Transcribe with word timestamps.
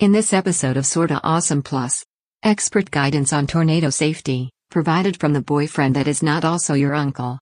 In 0.00 0.12
this 0.12 0.32
episode 0.32 0.78
of 0.78 0.86
Sorta 0.86 1.20
Awesome 1.22 1.62
Plus, 1.62 2.06
expert 2.42 2.90
guidance 2.90 3.34
on 3.34 3.46
tornado 3.46 3.90
safety, 3.90 4.48
provided 4.70 5.20
from 5.20 5.34
the 5.34 5.42
boyfriend 5.42 5.94
that 5.96 6.08
is 6.08 6.22
not 6.22 6.42
also 6.42 6.72
your 6.72 6.94
uncle. 6.94 7.38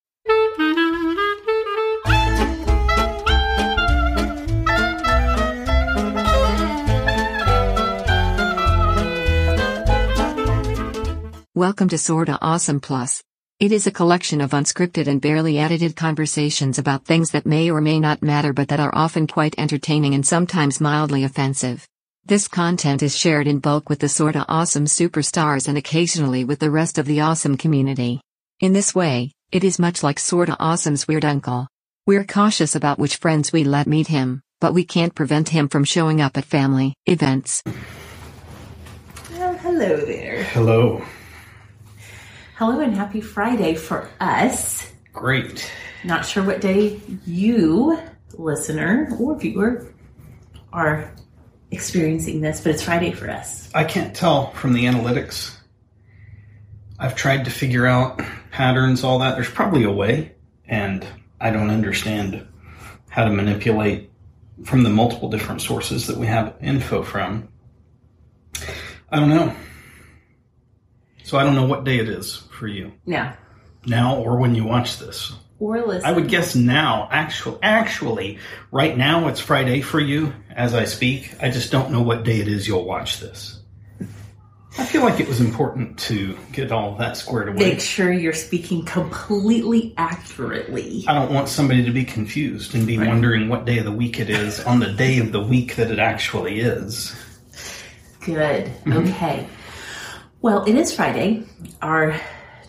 Welcome 11.54 11.88
to 11.90 11.96
Sorta 11.96 12.40
Awesome 12.42 12.80
Plus. 12.80 13.22
It 13.60 13.70
is 13.70 13.86
a 13.86 13.92
collection 13.92 14.40
of 14.40 14.50
unscripted 14.50 15.06
and 15.06 15.20
barely 15.20 15.60
edited 15.60 15.94
conversations 15.94 16.80
about 16.80 17.04
things 17.04 17.30
that 17.30 17.46
may 17.46 17.70
or 17.70 17.80
may 17.80 18.00
not 18.00 18.20
matter 18.20 18.52
but 18.52 18.66
that 18.66 18.80
are 18.80 18.92
often 18.92 19.28
quite 19.28 19.54
entertaining 19.58 20.14
and 20.14 20.26
sometimes 20.26 20.80
mildly 20.80 21.22
offensive. 21.22 21.86
This 22.28 22.46
content 22.46 23.02
is 23.02 23.16
shared 23.16 23.46
in 23.46 23.58
bulk 23.58 23.88
with 23.88 24.00
the 24.00 24.08
sorta 24.10 24.44
awesome 24.50 24.84
superstars 24.84 25.66
and 25.66 25.78
occasionally 25.78 26.44
with 26.44 26.58
the 26.58 26.70
rest 26.70 26.98
of 26.98 27.06
the 27.06 27.22
awesome 27.22 27.56
community. 27.56 28.20
In 28.60 28.74
this 28.74 28.94
way, 28.94 29.32
it 29.50 29.64
is 29.64 29.78
much 29.78 30.02
like 30.02 30.18
sorta 30.18 30.54
awesome's 30.60 31.08
weird 31.08 31.24
uncle. 31.24 31.68
We're 32.06 32.26
cautious 32.26 32.76
about 32.76 32.98
which 32.98 33.16
friends 33.16 33.50
we 33.50 33.64
let 33.64 33.86
meet 33.86 34.08
him, 34.08 34.42
but 34.60 34.74
we 34.74 34.84
can't 34.84 35.14
prevent 35.14 35.48
him 35.48 35.70
from 35.70 35.84
showing 35.84 36.20
up 36.20 36.36
at 36.36 36.44
family 36.44 36.92
events. 37.06 37.62
Well, 39.32 39.54
hello 39.54 39.96
there. 39.96 40.42
Hello. 40.52 41.02
Hello 42.56 42.80
and 42.80 42.94
happy 42.94 43.22
Friday 43.22 43.74
for 43.74 44.06
us. 44.20 44.92
Great. 45.14 45.72
Not 46.04 46.26
sure 46.26 46.44
what 46.44 46.60
day 46.60 47.00
you, 47.24 47.98
listener 48.34 49.08
or 49.18 49.38
viewer, 49.38 49.94
are 50.74 51.10
experiencing 51.70 52.40
this, 52.40 52.60
but 52.60 52.72
it's 52.72 52.82
Friday 52.82 53.12
for 53.12 53.30
us. 53.30 53.68
I 53.74 53.84
can't 53.84 54.14
tell 54.14 54.52
from 54.52 54.72
the 54.72 54.84
analytics. 54.86 55.54
I've 56.98 57.14
tried 57.14 57.44
to 57.44 57.50
figure 57.50 57.86
out 57.86 58.20
patterns, 58.50 59.04
all 59.04 59.20
that. 59.20 59.34
There's 59.36 59.50
probably 59.50 59.84
a 59.84 59.92
way, 59.92 60.32
and 60.66 61.06
I 61.40 61.50
don't 61.50 61.70
understand 61.70 62.46
how 63.08 63.24
to 63.24 63.30
manipulate 63.30 64.10
from 64.64 64.82
the 64.82 64.90
multiple 64.90 65.28
different 65.30 65.62
sources 65.62 66.06
that 66.08 66.16
we 66.16 66.26
have 66.26 66.56
info 66.60 67.02
from. 67.02 67.48
I 69.10 69.20
don't 69.20 69.30
know. 69.30 69.54
So 71.22 71.38
I 71.38 71.44
don't 71.44 71.54
know 71.54 71.66
what 71.66 71.84
day 71.84 71.98
it 71.98 72.08
is 72.08 72.36
for 72.58 72.66
you 72.66 72.92
Now, 73.06 73.36
now 73.86 74.16
or 74.16 74.38
when 74.38 74.54
you 74.54 74.64
watch 74.64 74.98
this. 74.98 75.32
or 75.60 75.80
listen. 75.86 76.08
I 76.08 76.12
would 76.12 76.28
guess 76.28 76.54
now, 76.56 77.06
actual, 77.10 77.58
actually, 77.62 78.38
right 78.72 78.96
now 78.96 79.28
it's 79.28 79.38
Friday 79.40 79.82
for 79.82 80.00
you 80.00 80.32
as 80.58 80.74
I 80.74 80.84
speak. 80.84 81.32
I 81.40 81.50
just 81.50 81.70
don't 81.70 81.90
know 81.92 82.02
what 82.02 82.24
day 82.24 82.40
it 82.40 82.48
is 82.48 82.66
you'll 82.66 82.84
watch 82.84 83.20
this. 83.20 83.60
I 84.76 84.84
feel 84.84 85.02
like 85.02 85.18
it 85.18 85.26
was 85.26 85.40
important 85.40 85.98
to 86.00 86.36
get 86.52 86.70
all 86.70 86.94
that 86.96 87.16
squared 87.16 87.48
away. 87.48 87.58
make 87.70 87.80
sure 87.80 88.12
you're 88.12 88.32
speaking 88.32 88.84
completely 88.84 89.94
accurately. 89.96 91.04
I 91.08 91.14
don't 91.14 91.32
want 91.32 91.48
somebody 91.48 91.84
to 91.84 91.90
be 91.90 92.04
confused 92.04 92.74
and 92.74 92.86
be 92.86 92.98
Right. 92.98 93.08
wondering 93.08 93.48
what 93.48 93.64
day 93.64 93.78
of 93.78 93.86
the 93.86 93.92
week 93.92 94.20
it 94.20 94.30
is 94.30 94.60
on 94.64 94.78
the 94.78 94.92
day 94.92 95.18
of 95.18 95.32
the 95.32 95.40
week 95.40 95.76
that 95.76 95.90
it 95.90 95.98
actually 95.98 96.60
is. 96.60 97.14
Good. 98.20 98.66
Mm-hmm. 98.66 98.92
Okay. 99.08 99.46
Well, 100.42 100.64
it 100.64 100.76
is 100.76 100.94
Friday. 100.94 101.44
Our 101.82 102.20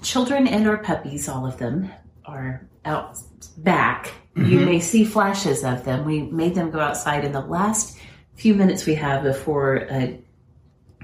children 0.01 0.47
and 0.47 0.67
our 0.67 0.77
puppies, 0.77 1.27
all 1.29 1.45
of 1.45 1.57
them, 1.57 1.91
are 2.25 2.67
out 2.85 3.17
back. 3.57 4.11
You 4.39 4.57
Mm-hmm. 4.59 4.65
may 4.65 4.79
see 4.79 5.03
flashes 5.05 5.63
of 5.63 5.83
them. 5.83 6.05
We 6.05 6.21
made 6.21 6.55
them 6.55 6.71
go 6.71 6.79
outside 6.79 7.25
in 7.25 7.31
the 7.31 7.41
last 7.41 7.97
few 8.35 8.53
minutes 8.53 8.85
we 8.85 8.95
have 8.95 9.23
before 9.23 9.87
a 9.89 10.19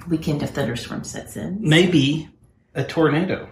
weekend 0.07 0.41
of 0.43 0.51
thunderstorm 0.51 1.03
sets 1.03 1.35
in. 1.35 1.57
Maybe 1.61 2.29
a 2.75 2.83
tornado. 2.83 3.49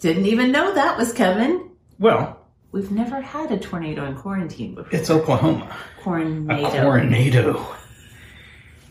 Didn't 0.00 0.26
even 0.26 0.52
know 0.52 0.74
that 0.74 0.96
was 0.96 1.12
coming. 1.12 1.70
Well, 1.98 2.36
We've 2.72 2.92
never 2.92 3.20
had 3.20 3.50
a 3.50 3.58
tornado 3.58 4.04
in 4.04 4.14
quarantine 4.14 4.76
before. 4.76 4.96
it's 4.96 5.10
Oklahoma. 5.10 5.74
Tornado. 6.02 6.68
A 6.68 6.82
tornado. 6.84 7.66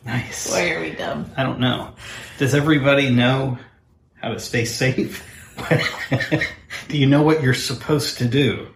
Nice. 0.06 0.52
Why 0.52 0.72
are 0.72 0.82
we 0.82 0.92
dumb? 0.92 1.32
I 1.38 1.44
don't 1.44 1.60
know. 1.62 1.94
Does 2.40 2.54
everybody 2.56 3.10
know 3.10 3.58
how 4.22 4.30
to 4.34 4.40
stay 4.40 4.66
safe? 4.66 5.24
do 6.90 6.98
you 6.98 7.06
know 7.06 7.22
what 7.22 7.42
you're 7.44 7.54
supposed 7.54 8.18
to 8.18 8.26
do 8.26 8.68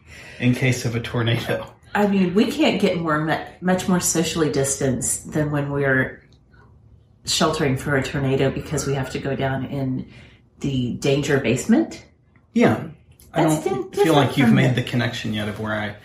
in 0.43 0.53
case 0.53 0.83
of 0.85 0.95
a 0.95 0.99
tornado? 0.99 1.65
I 1.95 2.07
mean, 2.07 2.33
we 2.35 2.51
can't 2.51 2.81
get 2.81 2.97
more 2.97 3.23
much 3.61 3.87
more 3.87 3.99
socially 3.99 4.51
distanced 4.51 5.31
than 5.31 5.51
when 5.51 5.71
we're 5.71 6.21
sheltering 7.25 7.77
for 7.77 7.95
a 7.95 8.03
tornado 8.03 8.51
because 8.51 8.85
we 8.85 8.93
have 8.95 9.09
to 9.11 9.19
go 9.19 9.35
down 9.35 9.65
in 9.65 10.11
the 10.59 10.95
danger 10.95 11.39
basement. 11.39 12.03
Yeah. 12.53 12.87
I 13.33 13.43
That's 13.45 13.63
don't 13.63 13.95
feel 13.95 14.13
like 14.13 14.37
you've 14.37 14.51
made 14.51 14.71
the- 14.75 14.81
the 14.81 14.89
connection 14.89 15.33
yet 15.33 15.47
of 15.47 15.59
where 15.59 15.73
I 15.73 15.95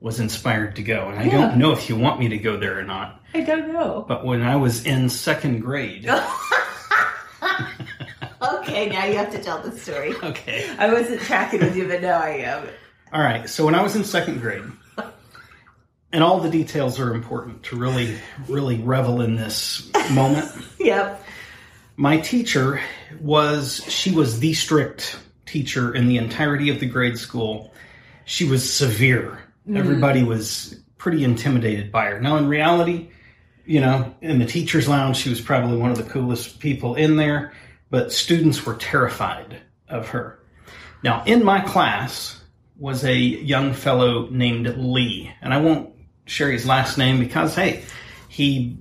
was 0.00 0.20
inspired 0.20 0.76
to 0.76 0.82
go. 0.82 1.08
And 1.08 1.18
I 1.18 1.24
Yeah. 1.24 1.30
don't 1.32 1.56
know 1.56 1.72
if 1.72 1.88
you 1.88 1.96
want 1.96 2.20
me 2.20 2.28
to 2.28 2.38
go 2.38 2.56
there 2.56 2.78
or 2.78 2.84
not. 2.84 3.20
I 3.34 3.40
don't 3.40 3.72
know. 3.72 4.04
But 4.06 4.24
when 4.24 4.42
I 4.42 4.56
was 4.56 4.84
in 4.84 5.08
second 5.08 5.60
grade, 5.60 6.08
Okay, 8.40 8.88
now 8.90 9.04
you 9.06 9.16
have 9.16 9.30
to 9.32 9.42
tell 9.42 9.60
the 9.62 9.76
story. 9.76 10.14
okay. 10.22 10.68
I 10.78 10.92
wasn't 10.92 11.20
tracking 11.22 11.60
with 11.60 11.76
you, 11.76 11.88
but 11.88 12.00
now 12.02 12.20
I 12.20 12.30
am. 12.30 12.66
All 13.12 13.22
right. 13.22 13.48
So 13.48 13.64
when 13.64 13.74
I 13.74 13.82
was 13.82 13.96
in 13.96 14.04
second 14.04 14.40
grade, 14.40 14.64
and 16.12 16.24
all 16.24 16.40
the 16.40 16.50
details 16.50 16.98
are 16.98 17.14
important 17.14 17.62
to 17.64 17.76
really, 17.76 18.18
really 18.48 18.78
revel 18.78 19.20
in 19.20 19.36
this 19.36 19.90
moment. 20.10 20.50
Yep. 20.78 21.24
My 21.96 22.18
teacher 22.18 22.80
was, 23.20 23.84
she 23.88 24.12
was 24.12 24.38
the 24.38 24.54
strict 24.54 25.18
teacher 25.44 25.92
in 25.92 26.06
the 26.06 26.16
entirety 26.16 26.70
of 26.70 26.78
the 26.78 26.86
grade 26.86 27.18
school. 27.18 27.74
She 28.24 28.44
was 28.44 28.72
severe. 28.72 29.40
Mm-hmm. 29.66 29.76
Everybody 29.76 30.22
was 30.22 30.80
pretty 30.96 31.24
intimidated 31.24 31.90
by 31.90 32.06
her. 32.06 32.20
Now, 32.20 32.36
in 32.36 32.46
reality, 32.46 33.10
you 33.66 33.80
know, 33.80 34.14
in 34.22 34.38
the 34.38 34.46
teacher's 34.46 34.88
lounge, 34.88 35.16
she 35.16 35.28
was 35.28 35.40
probably 35.40 35.76
one 35.76 35.90
of 35.90 35.98
the 35.98 36.04
coolest 36.04 36.60
people 36.60 36.94
in 36.94 37.16
there, 37.16 37.52
but 37.90 38.12
students 38.12 38.64
were 38.64 38.76
terrified 38.76 39.58
of 39.88 40.08
her. 40.10 40.38
Now, 41.02 41.24
in 41.24 41.44
my 41.44 41.60
class 41.60 42.37
was 42.78 43.04
a 43.04 43.16
young 43.16 43.72
fellow 43.74 44.28
named 44.30 44.66
Lee, 44.78 45.30
and 45.42 45.52
I 45.52 45.58
won't 45.58 45.90
share 46.26 46.50
his 46.50 46.66
last 46.66 46.96
name 46.98 47.18
because, 47.18 47.54
hey, 47.54 47.82
he 48.28 48.78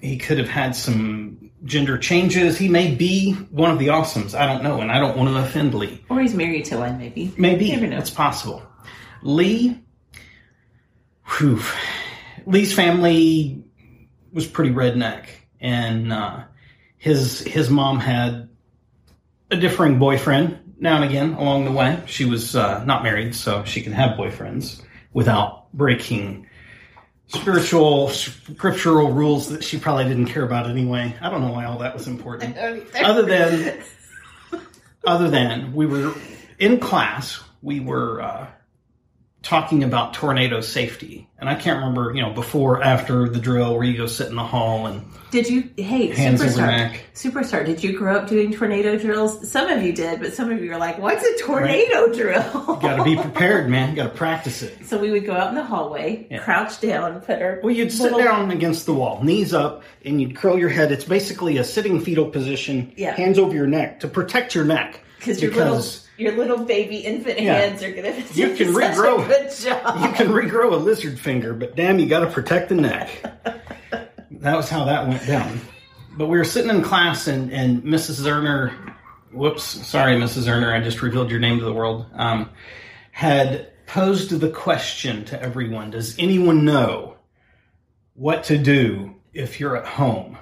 he 0.00 0.16
could 0.18 0.38
have 0.38 0.48
had 0.48 0.76
some 0.76 1.50
gender 1.64 1.98
changes. 1.98 2.56
He 2.58 2.68
may 2.68 2.94
be 2.94 3.32
one 3.50 3.70
of 3.70 3.78
the 3.78 3.88
awesomes. 3.88 4.34
I 4.38 4.46
don't 4.46 4.62
know, 4.62 4.80
and 4.80 4.92
I 4.92 4.98
don't 5.00 5.16
want 5.16 5.28
to 5.30 5.38
offend 5.38 5.74
Lee. 5.74 6.04
Or 6.08 6.20
he's 6.20 6.34
married 6.34 6.66
to 6.66 6.78
one, 6.78 6.98
maybe. 6.98 7.32
Maybe 7.36 7.66
You 7.66 7.72
never 7.76 7.86
know. 7.88 7.98
it's 7.98 8.10
possible. 8.10 8.62
Lee, 9.22 9.80
whew, 11.38 11.60
Lee's 12.46 12.72
family 12.72 13.64
was 14.32 14.46
pretty 14.46 14.70
redneck, 14.72 15.26
and 15.60 16.12
uh, 16.12 16.44
his 16.98 17.40
his 17.40 17.70
mom 17.70 17.98
had 17.98 18.48
a 19.50 19.56
differing 19.56 19.98
boyfriend 19.98 20.67
now 20.80 20.96
and 20.96 21.04
again 21.04 21.34
along 21.34 21.64
the 21.64 21.72
way. 21.72 22.02
She 22.06 22.24
was 22.24 22.56
uh, 22.56 22.84
not 22.84 23.02
married, 23.02 23.34
so 23.34 23.64
she 23.64 23.82
can 23.82 23.92
have 23.92 24.16
boyfriends 24.16 24.82
without 25.12 25.72
breaking 25.72 26.46
spiritual 27.28 28.08
scriptural 28.08 29.12
rules 29.12 29.50
that 29.50 29.62
she 29.62 29.78
probably 29.78 30.04
didn't 30.04 30.26
care 30.26 30.44
about 30.44 30.68
anyway. 30.68 31.14
I 31.20 31.30
don't 31.30 31.42
know 31.42 31.52
why 31.52 31.64
all 31.66 31.78
that 31.78 31.94
was 31.94 32.06
important 32.06 32.56
other 32.56 33.22
than 33.22 33.82
other 35.04 35.28
than 35.28 35.74
we 35.74 35.86
were 35.86 36.14
in 36.58 36.80
class 36.80 37.40
we 37.62 37.80
were 37.80 38.22
uh, 38.22 38.46
talking 39.42 39.84
about 39.84 40.14
tornado 40.14 40.60
safety 40.60 41.28
and 41.38 41.48
i 41.48 41.54
can't 41.54 41.78
remember 41.78 42.12
you 42.14 42.20
know 42.20 42.32
before 42.32 42.82
after 42.82 43.28
the 43.28 43.38
drill 43.38 43.74
where 43.74 43.84
you 43.84 43.96
go 43.96 44.06
sit 44.06 44.26
in 44.28 44.34
the 44.34 44.42
hall 44.42 44.86
and 44.86 45.02
Did 45.30 45.48
you? 45.48 45.68
Hey, 45.76 46.06
Hands 46.08 46.40
over 46.40 46.50
superstar, 46.50 46.66
neck. 46.66 47.00
superstar. 47.14 47.66
Did 47.66 47.84
you 47.84 47.96
grow 47.98 48.16
up 48.16 48.28
doing 48.28 48.50
tornado 48.50 48.96
drills? 48.96 49.50
Some 49.50 49.68
of 49.68 49.82
you 49.82 49.92
did, 49.92 50.20
but 50.20 50.32
some 50.32 50.50
of 50.50 50.64
you 50.64 50.72
are 50.72 50.78
like, 50.78 50.98
"What's 50.98 51.22
a 51.22 51.36
tornado 51.44 52.10
drill?" 52.14 52.78
got 52.80 52.96
to 52.96 53.04
be 53.04 53.14
prepared 53.14 53.68
man 53.68 53.90
You 53.90 53.96
got 53.96 54.04
to 54.12 54.16
practice 54.16 54.62
it 54.62 54.86
So 54.86 54.96
we 54.98 55.10
would 55.10 55.26
go 55.26 55.34
out 55.34 55.48
in 55.50 55.54
the 55.54 55.62
hallway, 55.64 56.26
Yeah. 56.30 56.38
crouch 56.38 56.80
down, 56.80 57.20
put 57.20 57.42
our 57.42 57.60
well 57.62 57.74
you'd 57.74 57.92
sit 57.92 58.04
little- 58.04 58.18
down 58.20 58.50
against 58.50 58.86
the 58.86 58.94
wall 58.94 59.22
knees 59.22 59.52
up 59.52 59.82
and 60.04 60.18
you'd 60.20 60.34
curl 60.34 60.58
your 60.58 60.70
head 60.70 60.90
it's 60.92 61.04
basically 61.04 61.58
a 61.58 61.64
sitting 61.64 62.00
fetal 62.00 62.30
position 62.30 62.90
Yeah. 62.96 63.14
hands 63.14 63.38
over 63.38 63.54
your 63.54 63.66
neck 63.66 64.00
to 64.00 64.08
protect 64.08 64.54
your 64.54 64.64
neck 64.64 65.00
because 65.18 65.42
your 65.42 65.52
little 65.52 65.84
your 66.18 66.32
little 66.36 66.64
baby 66.64 66.98
infant 66.98 67.40
Yeah. 67.40 67.58
hands 67.60 67.82
are 67.82 67.92
gonna 67.92 68.10
You 68.34 68.54
can 68.54 68.72
such 68.74 68.94
regrow. 68.96 69.24
a 69.24 69.28
good 69.28 69.50
job. 69.54 70.00
you 70.02 70.12
can 70.12 70.28
regrow 70.28 70.72
a 70.72 70.76
lizard 70.76 71.18
finger, 71.18 71.54
but 71.54 71.76
damn, 71.76 71.98
you 71.98 72.06
got 72.06 72.20
to 72.20 72.26
protect 72.30 72.68
the 72.68 72.74
neck. 72.74 73.22
that 73.42 74.56
was 74.56 74.68
how 74.68 74.84
that 74.84 75.06
went 75.08 75.26
down. 75.26 75.60
But 76.16 76.26
we 76.26 76.36
were 76.36 76.44
sitting 76.44 76.70
in 76.70 76.82
class, 76.82 77.28
and, 77.28 77.52
and 77.52 77.82
Mrs. 77.84 78.20
Zerner, 78.24 78.72
whoops, 79.32 79.62
sorry, 79.62 80.16
Mrs. 80.16 80.46
Zerner, 80.48 80.72
I 80.74 80.82
just 80.82 81.00
revealed 81.00 81.30
your 81.30 81.38
name 81.40 81.58
to 81.60 81.64
the 81.64 81.72
world, 81.72 82.06
um, 82.14 82.50
had 83.12 83.70
posed 83.86 84.30
the 84.38 84.50
question 84.50 85.24
to 85.26 85.40
everyone 85.40 85.90
Does 85.90 86.18
anyone 86.18 86.64
know 86.64 87.16
what 88.14 88.44
to 88.44 88.58
do 88.58 89.14
if 89.32 89.60
you're 89.60 89.76
at 89.76 89.86
home 89.86 90.36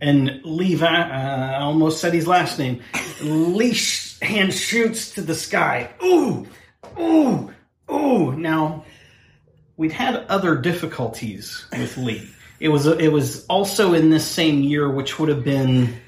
And 0.00 0.40
Levi, 0.44 0.86
uh, 0.86 1.58
I 1.58 1.60
almost 1.60 2.00
said 2.00 2.14
his 2.14 2.26
last 2.26 2.58
name. 2.58 2.82
Lee's 3.22 4.18
hand 4.20 4.54
shoots 4.54 5.12
to 5.12 5.22
the 5.22 5.34
sky. 5.34 5.90
Ooh, 6.02 6.46
ooh, 6.98 7.52
ooh. 7.90 8.32
Now, 8.32 8.84
we'd 9.76 9.92
had 9.92 10.16
other 10.28 10.56
difficulties 10.56 11.66
with 11.72 11.96
Lee. 11.98 12.28
It 12.60 12.68
was 12.68 12.86
it 12.86 13.12
was 13.12 13.46
also 13.46 13.94
in 13.94 14.10
this 14.10 14.26
same 14.26 14.60
year, 14.62 14.90
which 14.90 15.18
would 15.18 15.28
have 15.28 15.44
been, 15.44 15.98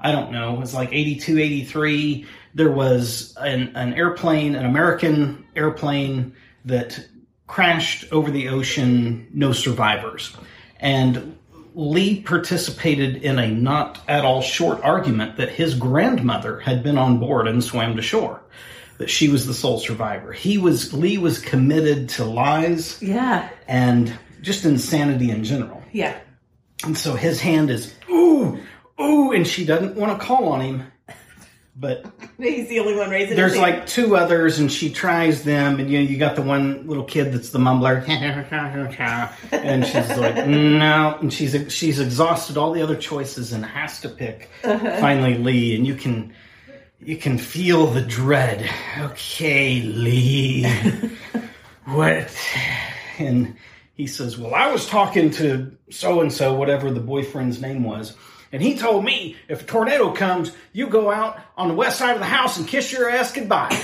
I 0.00 0.12
don't 0.12 0.32
know, 0.32 0.54
it 0.54 0.60
was 0.60 0.74
like 0.74 0.92
82, 0.92 1.38
83. 1.38 2.26
There 2.54 2.70
was 2.70 3.34
an, 3.40 3.72
an 3.76 3.94
airplane, 3.94 4.54
an 4.54 4.66
American 4.66 5.46
airplane 5.56 6.34
that 6.64 7.06
crashed 7.46 8.12
over 8.12 8.30
the 8.30 8.48
ocean, 8.48 9.28
no 9.32 9.52
survivors. 9.52 10.36
And 10.80 11.38
Lee 11.74 12.20
participated 12.22 13.22
in 13.22 13.38
a 13.38 13.48
not 13.48 14.00
at 14.08 14.24
all 14.24 14.42
short 14.42 14.80
argument 14.82 15.36
that 15.36 15.48
his 15.48 15.74
grandmother 15.74 16.58
had 16.60 16.82
been 16.82 16.98
on 16.98 17.18
board 17.18 17.48
and 17.48 17.62
swam 17.64 17.96
to 17.96 18.02
shore. 18.02 18.42
That 18.98 19.08
she 19.10 19.28
was 19.28 19.46
the 19.46 19.54
sole 19.54 19.78
survivor. 19.80 20.32
He 20.32 20.58
was 20.58 20.92
Lee 20.92 21.18
was 21.18 21.38
committed 21.38 22.08
to 22.10 22.24
lies 22.24 23.00
Yeah. 23.02 23.48
and 23.66 24.12
just 24.42 24.64
insanity 24.64 25.30
in 25.30 25.44
general. 25.44 25.82
Yeah. 25.92 26.14
And 26.84 26.96
so 26.96 27.14
his 27.14 27.40
hand 27.40 27.70
is 27.70 27.94
ooh, 28.10 28.58
ooh, 29.00 29.32
and 29.32 29.46
she 29.46 29.64
doesn't 29.64 29.96
want 29.96 30.18
to 30.18 30.24
call 30.24 30.48
on 30.48 30.60
him. 30.60 30.82
But 31.74 32.04
He's 32.38 32.68
the 32.68 32.80
only 32.80 32.94
one 32.94 33.08
raising 33.08 33.34
there's 33.34 33.56
like 33.56 33.86
two 33.86 34.16
others, 34.16 34.58
and 34.58 34.70
she 34.70 34.92
tries 34.92 35.42
them, 35.42 35.80
and 35.80 35.90
you 35.90 35.98
know 35.98 36.04
you 36.04 36.18
got 36.18 36.36
the 36.36 36.42
one 36.42 36.86
little 36.86 37.04
kid 37.04 37.32
that's 37.32 37.50
the 37.50 37.58
mumbler, 37.58 38.06
and 39.52 39.86
she's 39.86 40.18
like 40.18 40.46
no, 40.46 41.16
and 41.20 41.32
she's 41.32 41.72
she's 41.72 41.98
exhausted 41.98 42.58
all 42.58 42.72
the 42.72 42.82
other 42.82 42.96
choices 42.96 43.52
and 43.52 43.64
has 43.64 44.00
to 44.00 44.08
pick 44.10 44.50
uh-huh. 44.64 45.00
finally 45.00 45.38
Lee, 45.38 45.74
and 45.74 45.86
you 45.86 45.94
can 45.94 46.34
you 47.00 47.16
can 47.16 47.38
feel 47.38 47.86
the 47.86 48.02
dread. 48.02 48.68
Okay, 48.98 49.80
Lee, 49.80 50.64
what? 51.86 52.36
And 53.18 53.56
he 53.94 54.06
says, 54.06 54.36
"Well, 54.36 54.54
I 54.54 54.70
was 54.70 54.86
talking 54.86 55.30
to 55.32 55.74
so 55.90 56.20
and 56.20 56.32
so, 56.32 56.54
whatever 56.54 56.90
the 56.90 57.00
boyfriend's 57.00 57.62
name 57.62 57.82
was." 57.82 58.14
And 58.52 58.60
he 58.62 58.76
told 58.76 59.02
me 59.04 59.36
if 59.48 59.62
a 59.62 59.64
tornado 59.64 60.12
comes, 60.12 60.52
you 60.72 60.86
go 60.88 61.10
out 61.10 61.40
on 61.56 61.68
the 61.68 61.74
west 61.74 61.98
side 61.98 62.12
of 62.14 62.18
the 62.20 62.26
house 62.26 62.58
and 62.58 62.68
kiss 62.68 62.92
your 62.92 63.08
ass 63.08 63.32
goodbye. 63.32 63.68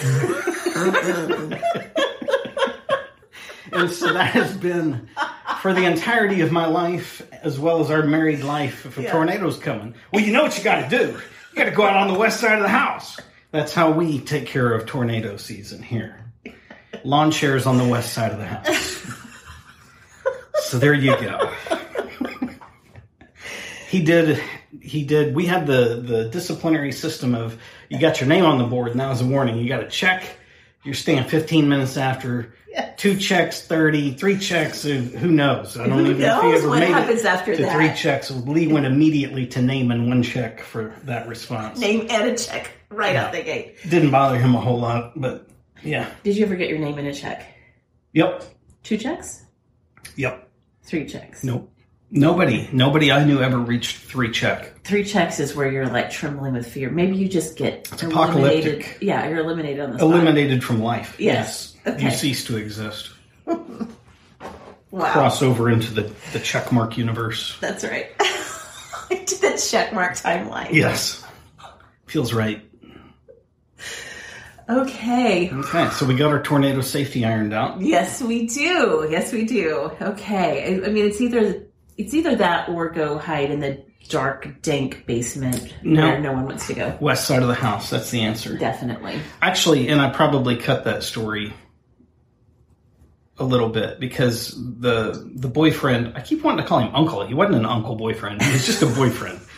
and 3.73 3.91
so 3.91 4.13
that 4.13 4.31
has 4.33 4.57
been 4.57 5.09
for 5.63 5.73
the 5.73 5.85
entirety 5.85 6.41
of 6.43 6.53
my 6.53 6.67
life, 6.67 7.23
as 7.43 7.59
well 7.59 7.81
as 7.81 7.91
our 7.91 8.03
married 8.03 8.43
life. 8.45 8.85
If 8.87 8.99
a 8.99 9.03
Yeah. 9.03 9.13
tornado's 9.13 9.59
coming, 9.59 9.95
well, 10.13 10.23
you 10.23 10.33
know 10.33 10.43
what 10.43 10.57
you 10.59 10.65
got 10.65 10.89
to 10.89 10.97
do. 10.99 11.13
You 11.53 11.57
got 11.57 11.65
to 11.65 11.71
go 11.71 11.85
out 11.87 11.97
on 11.97 12.09
the 12.13 12.19
west 12.19 12.41
side 12.41 12.57
of 12.59 12.63
the 12.63 12.69
house. 12.69 13.19
That's 13.51 13.73
how 13.73 13.91
we 13.93 14.19
take 14.21 14.47
care 14.47 14.71
of 14.73 14.85
tornado 14.87 15.39
season 15.39 15.83
here. 15.83 16.25
Lawn 17.05 17.31
chairs 17.31 17.65
on 17.67 17.79
the 17.79 17.87
west 17.89 18.13
side 18.13 18.33
of 18.33 18.39
the 18.39 18.45
house. 18.47 19.07
So 20.65 20.79
there 20.79 20.93
you 20.93 21.17
go. 21.19 21.51
he 23.89 24.03
did 24.03 24.39
he 24.89 25.05
did 25.05 25.35
we 25.35 25.47
had 25.47 25.67
the 25.67 26.01
the 26.03 26.29
disciplinary 26.31 26.93
system 26.93 27.35
of 27.35 27.57
you 27.89 27.99
got 28.01 28.21
your 28.21 28.29
name 28.29 28.45
on 28.45 28.59
the 28.59 28.65
board 28.65 28.91
and 28.91 29.01
that 29.01 29.09
was 29.09 29.21
a 29.21 29.27
warning. 29.27 29.57
You 29.59 29.69
got 29.69 29.81
to 29.81 29.89
check 29.89 30.25
you're 30.85 30.95
staying 30.95 31.25
15 31.25 31.69
minutes 31.69 31.97
after 31.97 32.55
two 32.97 33.17
checks 33.17 33.63
30 33.63 34.13
three 34.15 34.39
checks 34.39 34.85
uh, 34.85 34.89
who 34.89 35.31
knows? 35.31 35.77
I 35.77 35.87
don't 35.87 35.99
Who 35.99 36.11
even 36.11 36.21
know 36.21 36.39
if 36.39 36.45
he 36.45 36.59
ever 36.59 36.69
what 36.69 36.79
made 36.81 36.89
happens 36.91 37.21
it 37.21 37.27
after 37.27 37.57
to 37.57 37.63
that? 37.63 37.73
three 37.75 37.93
checks. 37.95 38.31
Lee 38.31 38.67
went 38.69 38.87
immediately 38.87 39.47
to 39.49 39.63
name 39.63 39.91
and 39.91 40.09
one 40.09 40.23
check 40.23 40.61
for 40.61 40.95
that 41.05 41.27
response. 41.29 41.79
Name 41.79 42.07
and 42.11 42.31
a 42.31 42.37
check 42.37 42.71
right 42.91 43.17
out 43.17 43.33
the 43.33 43.43
gate. 43.43 43.77
didn't 43.89 44.11
bother 44.11 44.39
him 44.39 44.55
a 44.55 44.61
whole 44.61 44.79
lot 44.79 45.21
but 45.21 45.49
yeah. 45.83 46.11
Did 46.23 46.37
you 46.37 46.45
ever 46.47 46.57
get 46.57 46.69
your 46.71 46.79
name 46.79 46.99
in 46.99 47.07
a 47.07 47.15
check? 47.15 47.47
yep. 48.13 48.45
Two 48.83 48.97
checks? 48.97 49.45
yep. 50.17 50.49
Three 50.83 51.05
checks. 51.07 51.45
nope. 51.45 51.71
Nobody 52.11 52.69
nobody 52.73 53.13
i 53.13 53.23
knew 53.25 53.41
ever 53.43 53.59
reached 53.59 53.99
three 53.99 54.31
check 54.31 54.78
Three 54.89 55.05
checks 55.05 55.39
is 55.39 55.55
where 55.55 55.71
you're 55.71 55.87
like 55.87 56.11
trembling 56.11 56.55
with 56.55 56.67
fear. 56.67 56.89
Maybe 56.89 57.15
you 57.17 57.29
just 57.29 57.57
get 57.59 57.89
It's 57.93 58.03
eliminated. 58.03 58.15
apocalyptic. 58.81 58.99
Yeah, 59.03 59.29
you're 59.29 59.41
eliminated 59.41 59.81
on 59.81 59.91
the 59.93 59.99
spot. 59.99 60.11
eliminated 60.11 60.65
from 60.65 60.83
life 60.83 61.15
Yes. 61.21 61.77
Okay. 61.87 62.05
you 62.05 62.11
cease 62.11 62.45
to 62.47 62.57
exist 62.57 63.11
Wow. 64.91 65.13
cross 65.13 65.43
over 65.43 65.69
into 65.71 65.93
the, 65.93 66.03
the 66.33 66.39
checkmark 66.39 66.97
universe. 66.97 67.59
That's 67.61 67.85
right. 67.85 68.19
to 69.11 69.41
the 69.43 69.63
check 69.71 69.93
mark 69.93 70.15
timeline. 70.15 70.73
Yes. 70.73 71.23
Feels 72.07 72.33
right. 72.33 72.65
Okay. 74.71 75.51
Okay, 75.53 75.91
so 75.91 76.07
we 76.07 76.15
got 76.15 76.31
our 76.33 76.43
tornado 76.43 76.81
safety 76.81 77.25
ironed 77.27 77.53
out. 77.55 77.81
Yes, 77.83 78.21
we 78.23 78.47
do. 78.47 79.07
Yes, 79.11 79.33
we 79.33 79.45
do. 79.45 79.91
Okay. 80.01 80.65
I, 80.83 80.87
I 80.87 80.91
mean, 80.91 81.05
it's 81.07 81.21
either 81.21 81.67
it's 81.99 82.15
either 82.15 82.37
that 82.37 82.69
or 82.71 82.89
go 82.91 83.19
hide 83.19 83.51
in 83.51 83.61
the 83.61 83.83
dark, 84.09 84.63
dank 84.63 85.05
basement 85.07 85.75
No. 85.83 86.09
where 86.09 86.21
no 86.21 86.33
one 86.33 86.47
wants 86.47 86.67
to 86.69 86.75
go. 86.75 86.97
West 87.01 87.27
side 87.27 87.43
of 87.43 87.49
the 87.49 87.55
house, 87.55 87.91
that's 87.91 88.11
the 88.11 88.23
answer. 88.23 88.57
Definitely. 88.57 89.21
Actually, 89.43 89.89
and 89.89 90.01
I 90.01 90.11
probably 90.11 90.57
cut 90.57 90.85
that 90.85 91.03
story 91.03 91.53
a 93.39 93.45
little 93.45 93.69
bit 93.69 94.01
because 94.01 94.53
the 94.81 95.31
the 95.37 95.49
boyfriend, 95.49 96.13
I 96.17 96.21
keep 96.23 96.43
wanting 96.43 96.65
to 96.65 96.69
call 96.69 96.81
him 96.81 96.95
uncle. 96.95 97.25
He 97.27 97.35
wasn't 97.35 97.57
an 97.57 97.67
uncle 97.67 97.95
boyfriend. 97.97 98.43
He 98.43 98.53
was 98.53 98.67
just 98.67 98.83
a 98.83 98.87
boyfriend. 98.87 99.41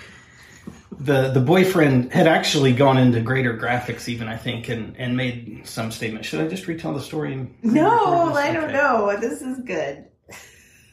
The 1.03 1.31
the 1.31 1.41
boyfriend 1.41 2.13
had 2.13 2.27
actually 2.27 2.75
gone 2.75 2.99
into 2.99 3.23
greater 3.23 3.57
graphics 3.57 4.07
even 4.07 4.29
I 4.29 4.37
think 4.37 4.69
and, 4.69 4.95
and 4.99 5.17
made 5.17 5.63
some 5.65 5.91
statement. 5.93 6.27
Should 6.27 6.43
I 6.43 6.49
just 6.49 6.67
retell 6.67 6.93
the 6.93 7.01
story? 7.01 7.49
No? 7.63 8.35
I 8.35 8.53
don't 8.53 8.65
Okay. 8.65 8.73
know. 8.75 9.17
This 9.19 9.41
is 9.41 9.61
good. 9.61 10.05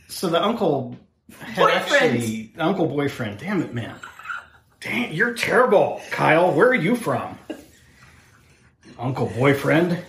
So 0.08 0.30
the 0.30 0.42
uncle 0.42 0.96
had 1.38 1.58
Boyfriend. 1.58 1.84
actually 2.14 2.47
uncle 2.60 2.88
boyfriend. 2.88 3.40
Damn 3.40 3.62
it, 3.62 3.74
man! 3.74 3.96
Damn, 4.80 5.12
you're 5.12 5.34
terrible, 5.34 6.02
Kyle. 6.12 6.52
Where 6.52 6.68
are 6.70 6.76
you 6.76 6.96
from? 6.96 7.38
uncle 9.00 9.28
boyfriend. 9.28 10.04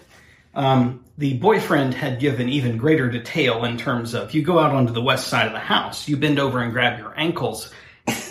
Um, 0.54 1.04
the 1.18 1.34
boyfriend 1.34 1.94
had 1.94 2.20
given 2.20 2.48
even 2.48 2.76
greater 2.76 3.10
detail 3.10 3.64
in 3.64 3.76
terms 3.76 4.14
of 4.14 4.34
you 4.34 4.42
go 4.42 4.58
out 4.58 4.72
onto 4.72 4.92
the 4.92 5.02
west 5.02 5.28
side 5.28 5.46
of 5.46 5.52
the 5.52 5.58
house, 5.58 6.08
you 6.08 6.16
bend 6.16 6.38
over 6.38 6.60
and 6.60 6.72
grab 6.72 6.98
your 6.98 7.12
ankles, 7.18 7.72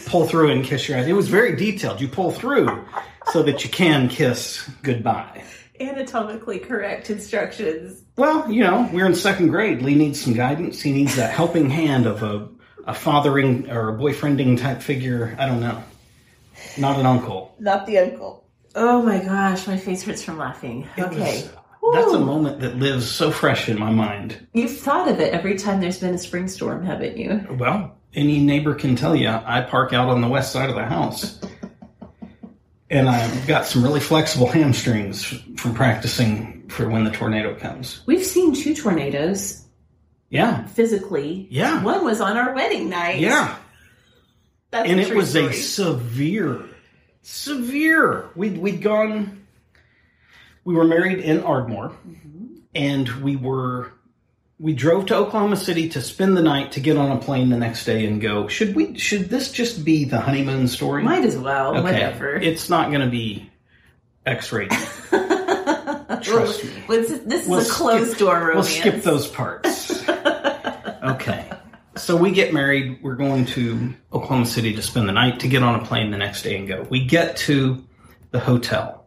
pull 0.05 0.27
through 0.27 0.51
and 0.51 0.63
kiss 0.63 0.87
your 0.87 0.97
eyes. 0.97 1.07
It 1.07 1.13
was 1.13 1.27
very 1.27 1.55
detailed. 1.55 2.01
You 2.01 2.07
pull 2.07 2.31
through 2.31 2.85
so 3.31 3.43
that 3.43 3.63
you 3.63 3.69
can 3.69 4.09
kiss 4.09 4.69
goodbye. 4.83 5.43
Anatomically 5.79 6.59
correct 6.59 7.09
instructions. 7.09 8.03
Well, 8.15 8.51
you 8.51 8.63
know, 8.63 8.89
we're 8.91 9.05
in 9.05 9.13
second 9.13 9.49
grade. 9.49 9.81
Lee 9.81 9.95
needs 9.95 10.19
some 10.19 10.33
guidance. 10.33 10.81
He 10.81 10.91
needs 10.91 11.15
that 11.17 11.31
helping 11.31 11.69
hand 11.69 12.07
of 12.07 12.23
a, 12.23 12.47
a 12.87 12.93
fathering 12.93 13.69
or 13.69 13.89
a 13.89 13.93
boyfriending 13.93 14.59
type 14.59 14.81
figure. 14.81 15.35
I 15.37 15.45
don't 15.45 15.59
know. 15.59 15.83
Not 16.77 16.99
an 16.99 17.05
uncle. 17.05 17.53
Not 17.59 17.85
the 17.85 17.99
uncle. 17.99 18.45
Oh 18.75 19.01
my 19.01 19.19
gosh, 19.19 19.67
my 19.67 19.77
face 19.77 20.03
hurts 20.03 20.23
from 20.23 20.37
laughing. 20.37 20.87
It 20.97 21.03
okay. 21.03 21.19
was- 21.19 21.49
that's 21.93 22.11
a 22.11 22.19
moment 22.19 22.59
that 22.59 22.75
lives 22.75 23.09
so 23.09 23.31
fresh 23.31 23.69
in 23.69 23.79
my 23.79 23.89
mind. 23.91 24.45
You've 24.53 24.77
thought 24.77 25.07
of 25.07 25.21
it 25.21 25.33
every 25.33 25.57
time 25.57 25.79
there's 25.79 25.99
been 25.99 26.15
a 26.15 26.17
spring 26.17 26.49
storm, 26.49 26.83
haven't 26.85 27.15
you? 27.15 27.45
Well, 27.57 27.95
any 28.13 28.39
neighbor 28.39 28.73
can 28.75 28.97
tell 28.97 29.15
you 29.15 29.29
I 29.29 29.61
park 29.61 29.93
out 29.93 30.09
on 30.09 30.19
the 30.19 30.27
west 30.27 30.51
side 30.51 30.69
of 30.69 30.75
the 30.75 30.83
house. 30.85 31.39
and 32.89 33.07
I've 33.07 33.47
got 33.47 33.65
some 33.65 33.83
really 33.83 34.01
flexible 34.01 34.47
hamstrings 34.47 35.23
from 35.55 35.73
practicing 35.73 36.67
for 36.67 36.89
when 36.89 37.05
the 37.05 37.11
tornado 37.11 37.55
comes. 37.55 38.01
We've 38.05 38.25
seen 38.25 38.53
two 38.53 38.75
tornadoes 38.75 39.63
Yeah. 40.29 40.65
physically. 40.67 41.47
Yeah. 41.49 41.83
One 41.83 42.03
was 42.03 42.21
on 42.21 42.37
our 42.37 42.53
wedding 42.53 42.89
night. 42.89 43.19
Yeah. 43.19 43.55
That's 44.71 44.89
and 44.89 44.99
it 44.99 45.15
was 45.15 45.35
a 45.35 45.53
severe, 45.53 46.65
severe. 47.21 48.29
We'd 48.35 48.57
we'd 48.57 48.81
gone. 48.81 49.47
We 50.65 50.73
were 50.75 50.83
married 50.83 51.19
in 51.19 51.41
Ardmore, 51.43 51.95
mm-hmm. 52.05 52.55
and 52.75 53.07
we 53.23 53.37
were 53.37 53.93
we 54.59 54.73
drove 54.73 55.05
to 55.05 55.15
Oklahoma 55.15 55.55
City 55.55 55.87
to 55.89 56.01
spend 56.01 56.35
the 56.35 56.41
night 56.41 56.73
to 56.73 56.79
get 56.81 56.97
on 56.97 57.11
a 57.11 57.17
plane 57.17 57.49
the 57.49 57.57
next 57.57 57.85
day 57.85 58.05
and 58.05 58.19
go. 58.19 58.49
Should 58.49 58.75
we? 58.75 58.97
Should 58.97 59.29
this 59.29 59.51
just 59.51 59.85
be 59.85 60.03
the 60.03 60.19
honeymoon 60.19 60.67
story? 60.67 61.03
Might 61.03 61.23
as 61.23 61.37
well. 61.37 61.71
okay, 61.77 61.83
Whatever. 61.83 62.35
it's 62.35 62.69
not 62.69 62.89
going 62.89 63.01
to 63.01 63.09
be 63.09 63.49
X-rated. 64.25 64.77
Trust 66.21 66.63
me. 66.63 66.71
Well, 66.87 66.99
this 66.99 67.11
is, 67.11 67.23
this 67.25 67.43
is 67.43 67.47
We'll 67.47 67.59
a 67.61 67.65
closed 67.65 68.11
skip- 68.11 68.19
door 68.19 68.51
We'll 68.53 68.63
skip 68.63 69.03
those 69.03 69.27
parts. 69.27 69.96
Okay. 71.15 71.49
So 71.95 72.15
we 72.15 72.31
get 72.31 72.53
married. 72.53 72.99
We're 73.01 73.15
going 73.15 73.45
to 73.47 73.93
Oklahoma 74.13 74.45
City 74.45 74.75
to 74.75 74.81
spend 74.81 75.09
the 75.09 75.13
night 75.13 75.39
to 75.39 75.47
get 75.47 75.63
on 75.63 75.79
a 75.79 75.83
plane 75.85 76.11
the 76.11 76.17
next 76.17 76.43
day 76.43 76.55
and 76.57 76.67
go. 76.67 76.83
We 76.89 77.05
get 77.05 77.37
to 77.37 77.83
the 78.31 78.39
hotel. 78.39 79.05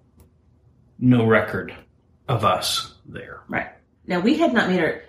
No 0.98 1.24
record 1.26 1.74
of 2.28 2.44
us 2.44 2.94
there. 3.06 3.42
Right. 3.48 3.68
Now 4.06 4.20
we 4.20 4.36
had 4.38 4.52
not 4.52 4.68
made 4.68 4.80
our. 4.80 5.02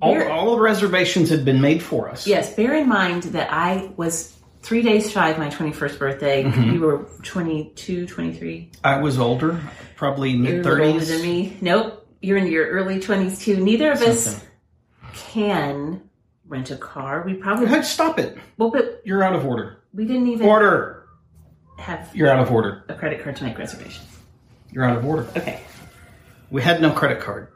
All, 0.00 0.14
bear- 0.14 0.30
all 0.30 0.52
the 0.54 0.60
reservations 0.62 1.28
had 1.28 1.44
been 1.44 1.60
made 1.60 1.82
for 1.82 2.08
us. 2.08 2.24
yes, 2.26 2.54
bear 2.54 2.74
in 2.76 2.88
mind 2.88 3.24
that 3.24 3.52
I 3.52 3.90
was 3.96 4.32
three 4.62 4.82
days 4.82 5.10
shy 5.10 5.30
of 5.30 5.38
my 5.38 5.48
21st 5.50 5.98
birthday. 5.98 6.44
Mhm. 6.44 6.72
You 6.72 6.80
were 6.80 7.08
22, 7.24 8.06
23. 8.06 8.70
I 8.84 8.98
was 9.00 9.18
older, 9.18 9.60
probably 9.96 10.36
mid 10.36 10.54
a 10.54 10.56
little 10.70 10.86
older 10.86 11.00
thirties. 11.00 11.08
than 11.08 11.22
me. 11.22 11.56
Nope. 11.60 12.06
You're 12.22 12.36
in 12.38 12.46
your 12.46 12.66
early 12.68 13.00
20s 13.00 13.40
too. 13.40 13.56
Neither 13.56 13.90
of 13.90 14.00
us 14.02 14.40
can 15.14 16.00
rent 16.48 16.70
a 16.70 16.76
car. 16.76 17.22
We 17.24 17.34
probably, 17.34 17.66
Hey, 17.66 17.82
stop 17.82 18.18
it! 18.18 18.36
well, 18.56 18.70
but 18.70 19.02
You're 19.04 19.22
out 19.22 19.34
of 19.34 19.44
order. 19.44 19.78
we 19.94 20.04
didn't 20.04 20.26
even 20.28 20.46
Order. 20.46 21.04
have 21.78 22.10
You're 22.14 22.28
out 22.30 22.40
of 22.40 22.50
order. 22.50 22.84
a 22.88 22.94
credit 22.94 23.22
card 23.22 23.36
to 23.36 23.44
make 23.44 23.58
reservations. 23.58 24.06
You're 24.72 24.84
out 24.84 24.96
of 24.98 25.04
order. 25.04 25.26
Okay. 25.36 25.60
We 26.50 26.62
had 26.62 26.80
no 26.80 26.90
credit 26.92 27.20
card. 27.20 27.48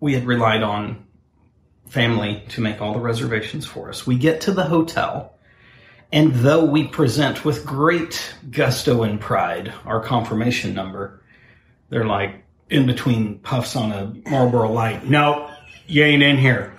We 0.00 0.14
had 0.14 0.26
relied 0.26 0.62
on 0.62 1.04
family 1.88 2.42
to 2.50 2.60
make 2.60 2.80
all 2.82 2.92
the 2.92 3.00
reservations 3.00 3.64
for 3.66 3.88
us. 3.88 4.06
We 4.06 4.16
get 4.18 4.42
to 4.42 4.52
the 4.52 4.64
hotel, 4.64 5.34
and 6.12 6.32
though 6.34 6.64
we 6.64 6.86
present 6.88 7.44
with 7.44 7.64
great 7.64 8.34
gusto 8.50 9.02
and 9.04 9.20
pride 9.20 9.72
our 9.84 10.00
confirmation 10.00 10.74
number, 10.74 11.22
they're 11.88 12.04
like 12.06 12.44
in 12.68 12.86
between 12.86 13.38
puffs 13.38 13.76
on 13.76 13.92
a 13.92 14.28
Marlboro 14.28 14.70
Light. 14.70 15.06
No, 15.08 15.50
you 15.86 16.02
ain't 16.04 16.22
in 16.22 16.36
here. 16.36 16.74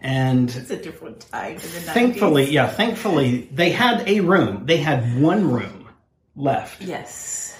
And 0.00 0.48
It's 0.48 0.70
a 0.70 0.76
different 0.76 1.20
time 1.30 1.56
the 1.56 1.60
90s. 1.62 1.92
thankfully, 1.92 2.50
yeah, 2.50 2.68
thankfully, 2.68 3.48
they 3.52 3.70
had 3.70 4.08
a 4.08 4.20
room. 4.20 4.64
They 4.66 4.78
had 4.78 5.20
one 5.20 5.50
room 5.50 5.88
left 6.34 6.80
Yes. 6.82 7.54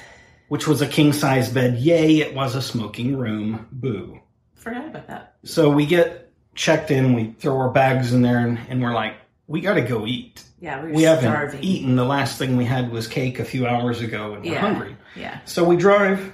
which 0.49 0.67
was 0.67 0.81
a 0.81 0.87
king 0.87 1.13
size 1.13 1.51
bed. 1.51 1.77
Yay, 1.79 2.21
it 2.21 2.35
was 2.35 2.55
a 2.55 2.63
smoking 2.63 3.17
room. 3.17 3.67
Boo. 3.71 4.21
Forgot 4.55 4.87
about 4.87 5.07
that. 5.09 5.35
So 5.45 5.71
we 5.71 5.85
get 5.87 6.33
checked 6.55 6.91
in, 6.91 7.13
we 7.15 7.35
throw 7.39 7.57
our 7.59 7.71
bags 7.71 8.13
in 8.15 8.23
there, 8.23 8.39
and, 8.39 8.59
and 8.69 8.83
we're 8.83 8.95
like, 8.95 9.15
we 9.47 9.61
got 9.61 9.75
to 9.75 9.83
go 9.83 10.07
eat. 10.07 10.43
Yeah, 10.61 10.83
we 10.83 10.89
were 10.91 10.95
We 10.97 11.03
haven't 11.05 11.63
eaten. 11.63 11.97
The 11.97 12.05
last 12.05 12.39
thing 12.39 12.57
we 12.57 12.65
had 12.65 12.91
was 12.91 13.07
cake 13.07 13.39
a 13.39 13.45
few 13.45 13.67
hours 13.67 14.01
ago, 14.01 14.35
and 14.35 14.45
we're 14.45 14.53
Yeah. 14.53 14.61
hungry. 14.61 14.97
Yeah. 15.17 15.39
So 15.45 15.65
we 15.65 15.77
drive, 15.77 16.33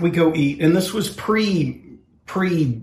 we 0.00 0.10
go 0.10 0.34
eat, 0.34 0.60
and 0.60 0.76
this 0.76 0.92
was 0.92 1.08
pre 1.10 1.82
pre 2.26 2.82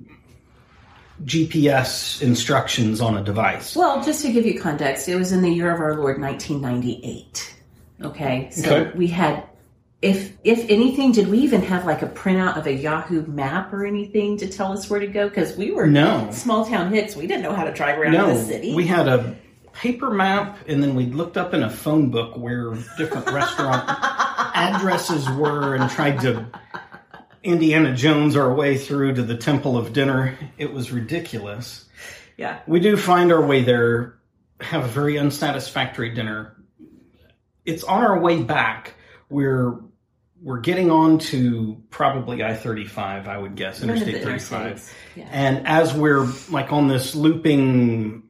GPS 1.24 2.22
instructions 2.22 3.00
on 3.01 3.17
a 3.17 3.24
device. 3.24 3.75
Well, 3.75 4.03
just 4.03 4.22
to 4.25 4.31
give 4.31 4.45
you 4.45 4.60
context, 4.60 5.07
it 5.07 5.15
was 5.15 5.31
in 5.31 5.41
the 5.41 5.50
year 5.50 5.74
of 5.74 5.79
our 5.79 5.95
Lord 5.95 6.19
1998. 6.19 7.55
Okay, 8.03 8.50
so 8.51 8.75
Okay. 8.75 8.98
we 8.98 9.07
had, 9.07 9.43
if 10.01 10.34
if 10.43 10.69
anything, 10.69 11.13
did 11.13 11.29
we 11.29 11.38
even 11.39 11.62
have 11.62 11.86
like 11.86 12.01
a 12.01 12.07
printout 12.07 12.57
of 12.57 12.67
a 12.67 12.74
Yahoo 12.74 13.25
map 13.27 13.72
or 13.74 13.86
anything 13.86 14.36
to 14.38 14.48
tell 14.48 14.74
us 14.74 14.89
where 14.89 15.00
to 15.00 15.07
go? 15.07 15.29
Because 15.29 15.55
we 15.55 15.72
were 15.72 15.88
No. 15.88 16.27
small 16.31 16.65
town 16.65 16.91
hicks. 16.93 17.15
We 17.15 17.27
didn't 17.27 17.43
know 17.43 17.53
how 17.53 17.63
to 17.63 17.72
drive 17.72 17.98
around 17.98 18.12
No, 18.13 18.27
the 18.34 18.43
city. 18.43 18.75
we 18.75 18.86
had 18.86 19.07
a 19.07 19.34
paper 19.72 20.10
map, 20.10 20.57
and 20.67 20.84
then 20.84 20.95
we 20.95 21.05
looked 21.05 21.38
up 21.38 21.53
in 21.53 21.63
a 21.63 21.69
phone 21.69 22.10
book 22.10 22.38
where 22.38 22.74
different 22.98 23.29
restaurant 23.31 23.84
addresses 24.55 25.29
were 25.31 25.75
and 25.75 25.89
tried 25.89 26.19
to 26.22 26.45
Indiana 27.46 27.96
Jones 27.96 28.36
our 28.36 28.52
way 28.54 28.75
through 28.75 29.14
to 29.14 29.22
the 29.22 29.38
Temple 29.38 29.78
of 29.78 29.94
Dinner. 29.94 30.38
It 30.58 30.74
was 30.74 30.92
ridiculous. 30.92 31.86
yeah, 32.38 32.60
We 32.68 32.80
do 32.80 32.98
find 32.98 33.32
our 33.32 33.46
way 33.46 33.62
there, 33.64 34.18
have 34.60 34.84
a 34.84 34.88
very 34.88 35.18
unsatisfactory 35.18 36.10
dinner. 36.10 36.56
It's 37.64 37.84
on 37.84 38.04
our 38.04 38.20
way 38.20 38.42
back. 38.42 38.96
We're 39.30 39.80
we're 40.42 40.60
getting 40.60 40.92
on 40.92 41.20
to 41.20 41.82
probably 41.90 42.44
I 42.44 42.56
thirty 42.56 42.86
five, 42.86 43.28
I 43.28 43.38
would 43.38 43.56
guess, 43.56 43.82
Interstate 43.82 44.24
thirty 44.24 44.40
five. 44.40 44.92
Yeah. 45.16 45.28
And 45.32 45.68
as 45.68 45.94
we're 45.94 46.28
like 46.50 46.72
on 46.74 46.88
this 46.88 47.16
looping 47.16 48.24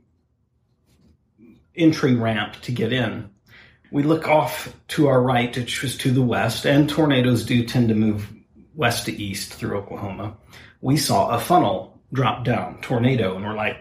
entry 1.75 2.15
ramp 2.15 2.55
to 2.63 2.71
get 2.71 2.91
in, 2.91 3.29
we 3.91 4.03
look 4.03 4.27
off 4.27 4.75
to 4.89 5.07
our 5.07 5.21
right, 5.21 5.55
which 5.55 5.81
was 5.81 5.97
to 5.99 6.11
the 6.11 6.21
west, 6.21 6.65
and 6.65 6.89
tornadoes 6.89 7.45
do 7.45 7.65
tend 7.65 7.89
to 7.89 7.95
move 7.95 8.29
west 8.75 9.05
to 9.05 9.11
east 9.21 9.53
through 9.53 9.77
Oklahoma. 9.77 10.35
We 10.81 10.97
saw 10.97 11.29
a 11.29 11.39
funnel 11.39 11.99
drop 12.13 12.43
down, 12.45 12.81
tornado, 12.81 13.35
and 13.35 13.45
we're 13.45 13.55
like, 13.55 13.77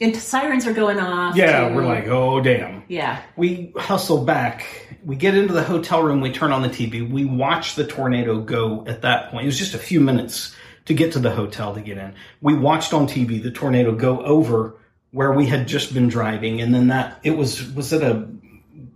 And 0.00 0.14
sirens 0.16 0.66
are 0.66 0.72
going 0.72 0.98
off. 0.98 1.36
yeah, 1.36 1.68
too. 1.68 1.74
we're 1.74 1.84
like, 1.86 2.06
oh 2.08 2.40
damn. 2.40 2.82
yeah, 2.88 3.22
We 3.36 3.72
hustle 3.76 4.24
back. 4.24 4.66
We 5.04 5.16
get 5.16 5.34
into 5.36 5.52
the 5.52 5.62
hotel 5.62 6.02
room. 6.02 6.20
We 6.20 6.32
turn 6.32 6.52
on 6.52 6.62
the 6.62 6.68
TV. 6.68 7.08
We 7.08 7.24
watch 7.24 7.74
the 7.74 7.86
tornado 7.86 8.40
go 8.40 8.84
at 8.86 9.02
that 9.02 9.30
point. 9.30 9.44
It 9.44 9.46
was 9.46 9.58
just 9.58 9.74
a 9.74 9.78
few 9.78 10.00
minutes 10.00 10.54
to 10.86 10.94
get 10.94 11.12
to 11.12 11.18
the 11.18 11.30
hotel 11.30 11.74
to 11.74 11.80
get 11.80 11.98
in. 11.98 12.14
We 12.40 12.54
watched 12.54 12.92
on 12.92 13.06
TV 13.06 13.42
the 13.42 13.50
tornado 13.50 13.94
go 13.94 14.20
over 14.22 14.76
where 15.12 15.32
we 15.32 15.46
had 15.46 15.68
just 15.68 15.94
been 15.94 16.08
driving. 16.08 16.60
And 16.60 16.74
then 16.74 16.88
that, 16.88 17.20
it 17.22 17.30
was, 17.36 17.70
was 17.72 17.92
it 17.92 18.02
a 18.02 18.26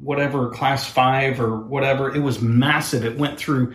whatever 0.00 0.50
class 0.50 0.86
five 0.86 1.40
or 1.40 1.56
whatever? 1.60 2.14
It 2.14 2.20
was 2.20 2.40
massive. 2.42 3.04
It 3.04 3.16
went 3.18 3.38
through 3.38 3.74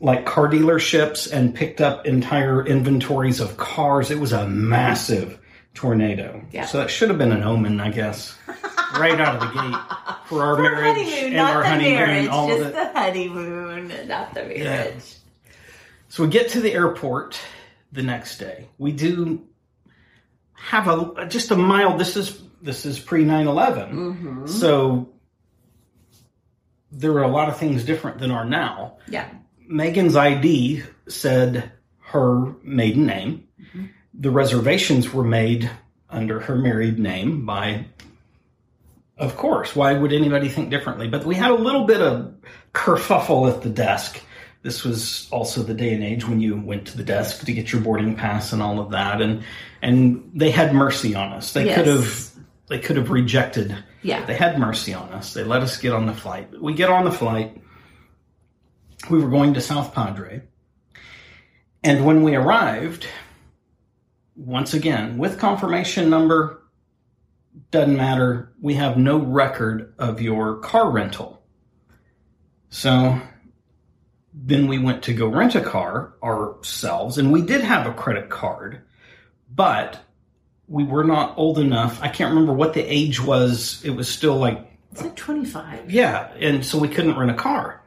like 0.00 0.24
car 0.24 0.48
dealerships 0.48 1.30
and 1.30 1.54
picked 1.54 1.80
up 1.80 2.06
entire 2.06 2.66
inventories 2.66 3.38
of 3.40 3.56
cars. 3.56 4.10
It 4.10 4.18
was 4.18 4.32
a 4.32 4.46
massive 4.48 5.38
tornado. 5.74 6.42
Yeah. 6.52 6.64
So 6.66 6.78
that 6.78 6.90
should 6.90 7.10
have 7.10 7.18
been 7.18 7.32
an 7.32 7.42
omen, 7.42 7.80
I 7.80 7.90
guess, 7.90 8.36
right 8.98 9.20
out 9.20 9.36
of 9.36 9.40
the 9.40 9.46
gate 9.60 10.26
for 10.26 10.42
our 10.42 10.56
For 10.56 10.62
marriage 10.62 10.96
honeymoon, 10.96 11.24
and 11.24 11.34
not 11.34 11.54
our 11.56 11.62
the 11.62 11.68
honeymoon, 11.68 11.94
marriage, 11.94 12.28
all 12.28 12.48
just 12.48 12.60
of 12.60 12.66
it. 12.68 12.72
the 12.74 12.92
honeymoon, 12.98 14.08
not 14.08 14.34
the 14.34 14.42
marriage. 14.42 14.58
Yeah. 14.62 14.90
So 16.08 16.24
we 16.24 16.30
get 16.30 16.48
to 16.50 16.60
the 16.60 16.72
airport 16.72 17.38
the 17.92 18.02
next 18.02 18.38
day. 18.38 18.68
We 18.78 18.92
do 18.92 19.46
have 20.54 20.88
a 20.88 21.26
just 21.26 21.50
a 21.50 21.56
mild. 21.56 22.00
This 22.00 22.16
is 22.16 22.42
this 22.62 22.84
is 22.84 22.98
pre 22.98 23.24
9-11. 23.24 23.90
Mm-hmm. 23.92 24.46
so 24.46 25.08
there 26.92 27.12
are 27.12 27.22
a 27.22 27.28
lot 27.28 27.48
of 27.48 27.56
things 27.56 27.84
different 27.84 28.18
than 28.18 28.30
are 28.32 28.44
now. 28.44 28.96
Yeah, 29.08 29.28
Megan's 29.70 30.16
ID 30.16 30.82
said 31.08 31.70
her 32.00 32.52
maiden 32.62 33.06
name. 33.06 33.46
Mm-hmm. 33.60 33.84
The 34.14 34.30
reservations 34.30 35.12
were 35.12 35.24
made 35.24 35.70
under 36.08 36.40
her 36.40 36.56
married 36.56 36.98
name 36.98 37.46
by, 37.46 37.86
of 39.16 39.36
course, 39.36 39.76
why 39.76 39.92
would 39.94 40.12
anybody 40.12 40.48
think 40.48 40.70
differently? 40.70 41.08
But 41.08 41.24
we 41.24 41.34
had 41.36 41.50
a 41.50 41.54
little 41.54 41.84
bit 41.84 42.00
of 42.00 42.34
kerfuffle 42.74 43.52
at 43.54 43.62
the 43.62 43.70
desk. 43.70 44.20
This 44.62 44.82
was 44.84 45.28
also 45.30 45.62
the 45.62 45.72
day 45.74 45.94
and 45.94 46.02
age 46.02 46.26
when 46.26 46.40
you 46.40 46.60
went 46.60 46.86
to 46.88 46.96
the 46.96 47.04
desk 47.04 47.46
to 47.46 47.52
get 47.52 47.72
your 47.72 47.80
boarding 47.80 48.14
pass 48.16 48.52
and 48.52 48.60
all 48.60 48.78
of 48.80 48.90
that, 48.90 49.22
and 49.22 49.42
and 49.80 50.30
they 50.34 50.50
had 50.50 50.74
mercy 50.74 51.14
on 51.14 51.32
us. 51.32 51.52
They 51.54 51.64
Yes. 51.66 51.76
could 51.76 51.86
have 51.86 52.30
they 52.68 52.78
could 52.78 52.96
have 52.96 53.10
rejected. 53.10 53.74
yeah. 54.02 54.24
They 54.26 54.34
had 54.34 54.58
mercy 54.58 54.92
on 54.94 55.08
us. 55.12 55.32
They 55.32 55.44
let 55.44 55.62
us 55.62 55.78
get 55.78 55.92
on 55.92 56.06
the 56.06 56.12
flight. 56.12 56.60
We 56.60 56.74
get 56.74 56.90
on 56.90 57.04
the 57.04 57.10
flight. 57.12 57.56
We 59.08 59.18
were 59.18 59.30
going 59.30 59.54
to 59.54 59.60
South 59.60 59.94
Padre. 59.94 60.42
And 61.82 62.04
when 62.04 62.22
we 62.22 62.34
arrived, 62.34 63.06
once 64.36 64.74
again, 64.74 65.16
with 65.16 65.38
confirmation 65.38 66.10
number, 66.10 66.62
doesn't 67.70 67.96
matter, 67.96 68.52
we 68.60 68.74
have 68.74 68.96
no 68.96 69.16
record 69.18 69.94
of 69.98 70.20
your 70.20 70.56
car 70.58 70.90
rental. 70.90 71.42
So 72.68 73.20
then 74.32 74.68
we 74.68 74.78
went 74.78 75.02
to 75.04 75.14
go 75.14 75.26
rent 75.26 75.54
a 75.54 75.60
car 75.60 76.14
ourselves, 76.22 77.18
and 77.18 77.32
we 77.32 77.42
did 77.42 77.62
have 77.62 77.86
a 77.86 77.94
credit 77.94 78.28
card, 78.28 78.82
but 79.52 79.98
we 80.68 80.84
were 80.84 81.04
not 81.04 81.36
old 81.36 81.58
enough. 81.58 82.00
I 82.00 82.08
can't 82.08 82.30
remember 82.30 82.52
what 82.52 82.74
the 82.74 82.82
age 82.82 83.20
was. 83.20 83.82
It 83.84 83.90
was 83.90 84.08
still 84.08 84.36
like 84.36 84.70
It's 84.92 85.02
like 85.02 85.16
25. 85.16 85.90
yeah, 85.90 86.32
and 86.38 86.64
so 86.64 86.78
we 86.78 86.88
couldn't 86.88 87.18
rent 87.18 87.30
a 87.30 87.34
car. 87.34 87.79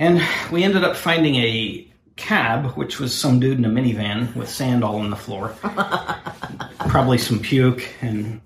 And 0.00 0.20
we 0.50 0.64
ended 0.64 0.82
up 0.82 0.96
finding 0.96 1.36
a 1.36 1.86
cab, 2.16 2.72
which 2.76 2.98
was 2.98 3.14
some 3.16 3.38
dude 3.38 3.58
in 3.58 3.64
a 3.64 3.68
minivan 3.68 4.34
with 4.34 4.48
sand 4.48 4.82
all 4.82 4.96
on 4.96 5.10
the 5.10 5.16
floor. 5.16 5.48
Probably 6.88 7.18
some 7.18 7.38
puke 7.38 7.86
and 8.00 8.40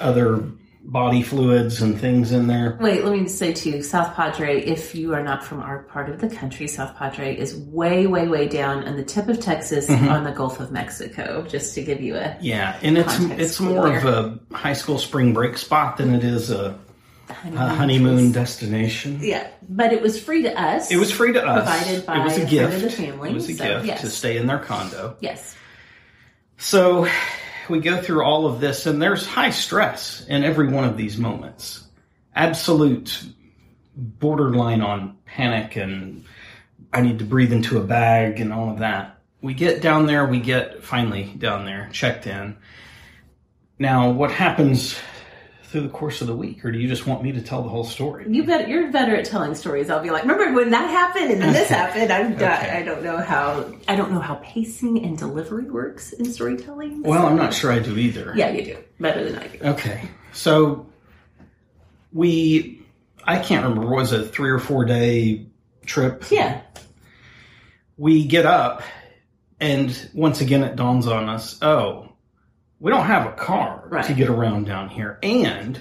other 0.00 0.42
body 0.86 1.22
fluids 1.22 1.80
and 1.80 1.98
things 1.98 2.32
in 2.32 2.46
there. 2.46 2.76
Wait, 2.80 3.04
let 3.04 3.12
me 3.18 3.26
say 3.28 3.52
to 3.52 3.70
you, 3.70 3.82
South 3.82 4.14
Padre, 4.14 4.60
if 4.62 4.94
you 4.94 5.14
are 5.14 5.22
not 5.22 5.42
from 5.44 5.60
our 5.60 5.82
part 5.84 6.08
of 6.10 6.20
the 6.20 6.28
country, 6.28 6.66
South 6.68 6.94
Padre 6.96 7.34
is 7.36 7.54
way, 7.56 8.06
way, 8.06 8.26
way 8.28 8.48
down 8.48 8.86
on 8.86 8.96
the 8.96 9.04
tip 9.04 9.28
of 9.28 9.40
Texas 9.40 9.88
Mm-hmm. 9.88 10.08
on 10.08 10.24
the 10.24 10.32
Gulf 10.32 10.60
of 10.60 10.72
Mexico, 10.72 11.42
just 11.48 11.74
to 11.74 11.82
give 11.82 12.00
you 12.00 12.16
a 12.16 12.36
Yeah, 12.40 12.78
and 12.82 12.96
it's 12.98 13.18
it's 13.20 13.60
more 13.60 13.98
clue 13.98 14.10
of 14.10 14.40
a 14.52 14.56
high 14.56 14.72
school 14.72 14.98
spring 14.98 15.32
break 15.34 15.56
spot 15.58 15.98
than 15.98 16.14
it 16.14 16.24
is 16.24 16.50
a, 16.50 16.78
a 17.28 17.32
honeymoon. 17.32 17.76
honeymoon 17.76 18.32
destination. 18.32 19.18
Yeah, 19.22 19.46
but 19.68 19.92
it 19.92 20.02
was 20.02 20.22
free 20.22 20.42
to 20.42 20.60
us. 20.60 20.90
It 20.90 20.96
was 20.96 21.10
free 21.10 21.32
to 21.32 21.44
us. 21.44 21.64
Provided 21.64 22.06
by 22.06 22.20
it 22.20 22.24
was 22.24 22.38
a 22.38 22.42
a 22.42 22.46
gift. 22.46 22.74
of 22.74 22.82
the 22.82 22.90
family, 22.90 23.30
It 23.30 23.34
was 23.34 23.48
a 23.48 23.54
so, 23.54 23.64
gift 23.64 23.86
yes. 23.86 24.00
to 24.02 24.10
stay 24.10 24.36
in 24.36 24.46
their 24.46 24.58
condo. 24.58 25.16
Yes. 25.20 25.56
So 26.58 27.08
we 27.68 27.80
go 27.80 28.00
through 28.00 28.24
all 28.24 28.46
of 28.46 28.60
this, 28.60 28.86
and 28.86 29.00
there's 29.00 29.26
high 29.26 29.50
stress 29.50 30.24
in 30.28 30.44
every 30.44 30.68
one 30.68 30.84
of 30.84 30.96
these 30.96 31.16
moments. 31.18 31.84
Absolute 32.34 33.24
borderline 33.96 34.80
on 34.80 35.16
panic, 35.24 35.76
and 35.76 36.24
I 36.92 37.00
need 37.00 37.18
to 37.20 37.24
breathe 37.24 37.52
into 37.52 37.78
a 37.78 37.82
bag, 37.82 38.40
and 38.40 38.52
all 38.52 38.70
of 38.70 38.78
that. 38.78 39.18
We 39.40 39.54
get 39.54 39.82
down 39.82 40.06
there, 40.06 40.26
we 40.26 40.40
get 40.40 40.82
finally 40.82 41.24
down 41.24 41.64
there, 41.66 41.88
checked 41.92 42.26
in. 42.26 42.56
Now, 43.78 44.10
what 44.10 44.30
happens 44.30 44.96
through 45.74 45.82
the 45.82 45.88
course 45.88 46.20
of 46.20 46.28
the 46.28 46.36
week, 46.36 46.64
or 46.64 46.70
do 46.70 46.78
you 46.78 46.86
just 46.86 47.04
want 47.04 47.20
me 47.20 47.32
to 47.32 47.42
tell 47.42 47.60
the 47.60 47.68
whole 47.68 47.82
story? 47.82 48.26
You 48.28 48.44
bet 48.44 48.68
you're 48.68 48.92
better 48.92 49.16
at 49.16 49.24
telling 49.24 49.56
stories. 49.56 49.90
I'll 49.90 50.00
be 50.00 50.10
like, 50.10 50.22
remember 50.22 50.52
when 50.54 50.70
that 50.70 50.88
happened 50.88 51.32
and 51.32 51.42
then 51.42 51.52
this 51.52 51.68
happened. 51.68 52.12
I'm 52.12 52.34
Okay. 52.34 52.44
I 52.70 52.84
don't 52.84 53.02
know 53.02 53.16
how 53.16 53.74
I 53.88 53.96
don't 53.96 54.12
know 54.12 54.20
how 54.20 54.36
pacing 54.36 55.04
and 55.04 55.18
delivery 55.18 55.64
works 55.64 56.12
in 56.12 56.26
storytelling. 56.26 57.02
Well, 57.02 57.26
I'm 57.26 57.34
not 57.34 57.52
sure 57.52 57.72
I 57.72 57.80
do 57.80 57.98
either. 57.98 58.34
Yeah, 58.36 58.50
you 58.50 58.64
do 58.64 58.78
better 59.00 59.24
than 59.24 59.36
I 59.36 59.48
do. 59.48 59.58
Okay. 59.64 60.08
So 60.32 60.86
we, 62.12 62.86
I 63.24 63.40
can't 63.40 63.64
remember, 63.66 63.90
was 63.92 64.12
it 64.12 64.20
a 64.20 64.24
three 64.24 64.50
or 64.50 64.60
four 64.60 64.84
day 64.84 65.48
trip? 65.86 66.30
Yeah, 66.30 66.60
We 67.96 68.24
get 68.26 68.46
up, 68.46 68.82
and 69.58 70.08
once 70.14 70.40
again 70.40 70.62
it 70.62 70.76
dawns 70.76 71.08
on 71.08 71.28
us 71.28 71.60
oh, 71.62 72.13
we 72.84 72.90
don't 72.90 73.06
have 73.06 73.26
a 73.26 73.32
car 73.32 73.82
Right. 73.88 74.04
to 74.04 74.12
get 74.12 74.28
around 74.28 74.66
down 74.66 74.90
here, 74.90 75.18
and 75.22 75.80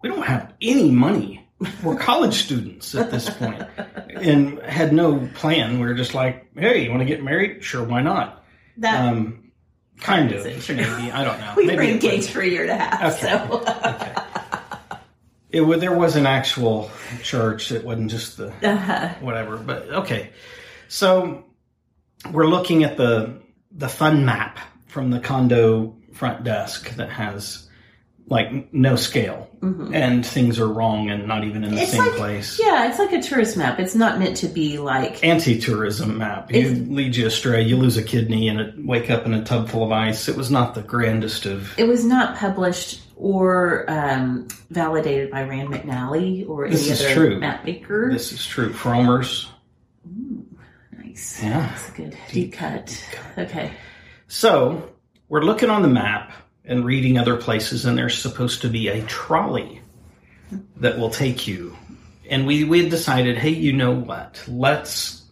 we 0.00 0.08
don't 0.08 0.22
have 0.22 0.52
any 0.62 0.92
money. 0.92 1.44
We're 1.82 1.96
college 2.12 2.34
students 2.34 2.94
at 2.94 3.10
this 3.10 3.28
point 3.28 3.60
and 4.08 4.60
had 4.60 4.92
no 4.92 5.28
plan. 5.34 5.80
We 5.80 5.86
were 5.86 5.94
just 5.94 6.14
like, 6.14 6.46
hey, 6.56 6.84
you 6.84 6.90
want 6.90 7.00
to 7.00 7.04
get 7.06 7.20
married? 7.24 7.64
Sure, 7.64 7.82
why 7.82 8.00
not? 8.00 8.44
that 8.76 9.08
Um, 9.08 9.50
kind 9.98 10.30
of, 10.30 10.44
maybe. 10.44 11.10
I 11.10 11.24
don't 11.24 11.40
know. 11.40 11.54
we 11.56 11.66
maybe 11.66 11.76
were 11.78 11.82
engaged 11.82 12.30
for 12.30 12.42
a 12.42 12.46
year 12.46 12.62
and 12.62 12.70
a 12.70 12.76
half. 12.76 13.24
Okay. 13.24 13.32
So 13.48 13.62
okay. 13.66 14.14
It 15.50 15.80
there 15.80 15.96
was 15.96 16.14
an 16.14 16.26
actual 16.26 16.90
church. 17.24 17.72
It 17.72 17.84
wasn't 17.84 18.10
just 18.12 18.36
the 18.36 18.52
uh, 18.62 19.14
whatever. 19.20 19.56
But 19.56 19.88
okay, 19.90 20.30
so 20.86 21.44
we're 22.30 22.46
looking 22.46 22.84
at 22.84 22.96
the 22.96 23.40
the 23.72 23.88
fun 23.88 24.24
map 24.24 24.60
from 24.86 25.10
the 25.10 25.18
condo 25.18 25.95
front 26.16 26.44
desk 26.44 26.90
that 26.96 27.10
has 27.10 27.62
like 28.28 28.72
no 28.74 28.96
scale 28.96 29.48
and 29.62 30.26
things 30.26 30.58
are 30.58 30.66
wrong 30.66 31.10
and 31.10 31.28
not 31.28 31.44
even 31.44 31.62
in 31.62 31.70
the 31.74 31.76
Mm-hmm. 31.76 31.82
It's 31.82 31.92
same 31.92 32.00
like- 32.06 32.14
place. 32.16 32.60
yeah, 32.60 32.88
it's 32.88 32.98
like 32.98 33.12
a 33.12 33.22
tourist 33.22 33.56
map. 33.56 33.78
It's 33.78 33.94
not 33.94 34.18
meant 34.18 34.36
to 34.38 34.48
be 34.48 34.78
like 34.78 35.22
Anti-tourism 35.24 36.18
map. 36.18 36.52
You 36.52 36.70
lead 36.88 37.14
you 37.14 37.26
astray. 37.28 37.62
You 37.62 37.76
lose 37.76 37.96
a 37.96 38.02
kidney 38.02 38.48
and 38.48 38.60
it, 38.60 38.74
wake 38.84 39.10
up 39.10 39.26
in 39.26 39.34
a 39.34 39.44
tub 39.44 39.68
full 39.68 39.84
of 39.84 39.92
ice. 39.92 40.28
It 40.28 40.36
was 40.36 40.50
not 40.50 40.74
the 40.74 40.82
grandest 40.82 41.46
of. 41.46 41.78
it 41.78 41.86
was 41.86 42.04
not 42.04 42.36
published 42.36 43.02
or 43.16 43.84
um, 43.88 44.48
validated 44.70 45.30
by 45.30 45.44
Rand 45.44 45.68
McNally 45.68 46.48
or 46.48 46.68
This 46.68 46.82
any 46.82 46.92
is 46.92 47.04
other 47.04 47.14
true. 47.14 47.38
map 47.40 47.64
maker. 47.64 48.10
This 48.12 48.32
is 48.32 48.44
true. 48.44 48.72
Frommer's. 48.72 49.48
nice. 50.98 51.40
Yeah. 51.42 51.60
That's 51.68 51.88
a 51.88 51.92
good 51.92 52.18
deep 52.30 52.52
cut. 52.54 53.04
Okay. 53.38 53.72
So 54.28 54.90
we're 55.28 55.42
looking 55.42 55.70
on 55.70 55.82
the 55.82 55.88
map 55.88 56.32
and 56.64 56.84
reading 56.84 57.18
other 57.18 57.36
places, 57.36 57.84
and 57.84 57.96
there's 57.96 58.18
supposed 58.18 58.62
to 58.62 58.68
be 58.68 58.88
a 58.88 59.02
trolley 59.06 59.80
that 60.76 60.98
will 60.98 61.10
take 61.10 61.46
you. 61.46 61.76
And 62.28 62.46
we 62.46 62.64
we 62.64 62.82
had 62.82 62.90
decided, 62.90 63.38
hey, 63.38 63.50
you 63.50 63.72
know 63.72 63.92
what? 63.92 64.42
Let's. 64.48 65.22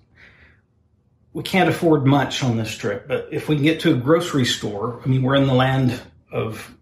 We 1.32 1.42
can't 1.42 1.68
afford 1.68 2.06
much 2.06 2.44
on 2.44 2.56
this 2.56 2.72
trip, 2.76 3.08
but 3.08 3.28
if 3.32 3.48
we 3.48 3.56
can 3.56 3.64
get 3.64 3.80
to 3.80 3.92
a 3.92 3.96
grocery 3.96 4.44
store, 4.44 5.00
I 5.04 5.08
mean, 5.08 5.22
we're 5.22 5.34
in 5.34 5.48
the 5.48 5.54
land 5.54 6.00
of 6.30 6.72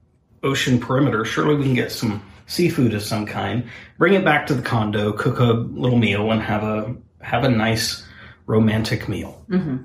ocean 0.43 0.79
perimeter. 0.79 1.25
Surely 1.25 1.55
we 1.55 1.65
can 1.65 1.75
get 1.75 1.91
some 1.91 2.23
seafood 2.47 2.93
of 2.93 3.03
some 3.03 3.25
kind. 3.25 3.65
Bring 3.97 4.13
it 4.13 4.27
back 4.27 4.47
to 4.49 4.55
the 4.55 4.61
condo, 4.61 5.13
cook 5.13 5.39
a 5.39 5.45
little 5.45 5.99
meal, 5.99 6.31
and 6.31 6.43
have 6.43 6.63
a 6.63 6.95
have 7.23 7.45
a 7.45 7.49
nice 7.49 8.05
romantic 8.47 9.09
meal. 9.09 9.43
Mm-hmm. 9.49 9.85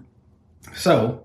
So 0.76 1.24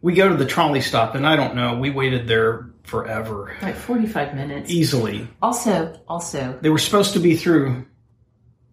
we 0.00 0.14
go 0.14 0.28
to 0.28 0.34
the 0.36 0.46
trolley 0.46 0.80
stop, 0.80 1.14
and 1.14 1.26
I 1.26 1.36
don't 1.36 1.54
know. 1.54 1.78
We 1.78 1.90
waited 1.90 2.26
there 2.28 2.70
forever, 2.84 3.54
Like 3.60 3.74
45 3.76 4.34
minutes. 4.34 4.70
easily. 4.70 5.28
Also, 5.42 5.98
also, 6.08 6.58
They 6.60 6.70
were 6.70 6.78
supposed 6.78 7.12
to 7.14 7.20
be 7.20 7.36
through. 7.36 7.84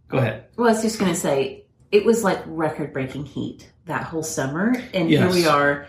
Go 0.08 0.18
ahead. 0.20 0.46
well, 0.56 0.68
I 0.70 0.72
was 0.74 0.82
just 0.84 1.00
going 1.00 1.12
to 1.14 1.20
say, 1.20 1.66
it 1.92 2.06
was 2.06 2.24
like 2.24 2.42
record 2.46 2.94
breaking 2.94 3.26
heat 3.26 3.70
that 3.86 4.04
whole 4.04 4.24
summer. 4.24 4.74
And 4.94 5.10
here 5.10 5.30
we 5.30 5.46
are, 5.48 5.88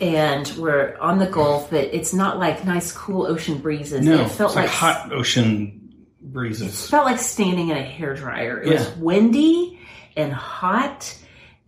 and 0.00 0.48
we're 0.58 0.96
on 0.98 1.18
the 1.18 1.26
Gulf, 1.26 1.70
but 1.70 1.84
it's 1.84 2.12
not 2.14 2.38
like 2.38 2.64
nice, 2.64 2.90
cool 2.90 3.26
ocean 3.26 3.58
breezes. 3.58 4.04
No, 4.04 4.22
it 4.22 4.30
felt 4.30 4.50
it's 4.50 4.56
like, 4.56 4.64
like, 4.66 4.68
hot 4.70 5.12
ocean 5.12 5.76
breezes. 6.22 6.88
felt 6.88 7.04
like 7.04 7.18
standing 7.18 7.68
in 7.68 7.76
a 7.76 7.82
hair 7.82 8.14
dryer. 8.14 8.60
It 8.62 8.72
was 8.72 8.90
windy 8.96 9.78
and 10.16 10.32
hot. 10.32 11.16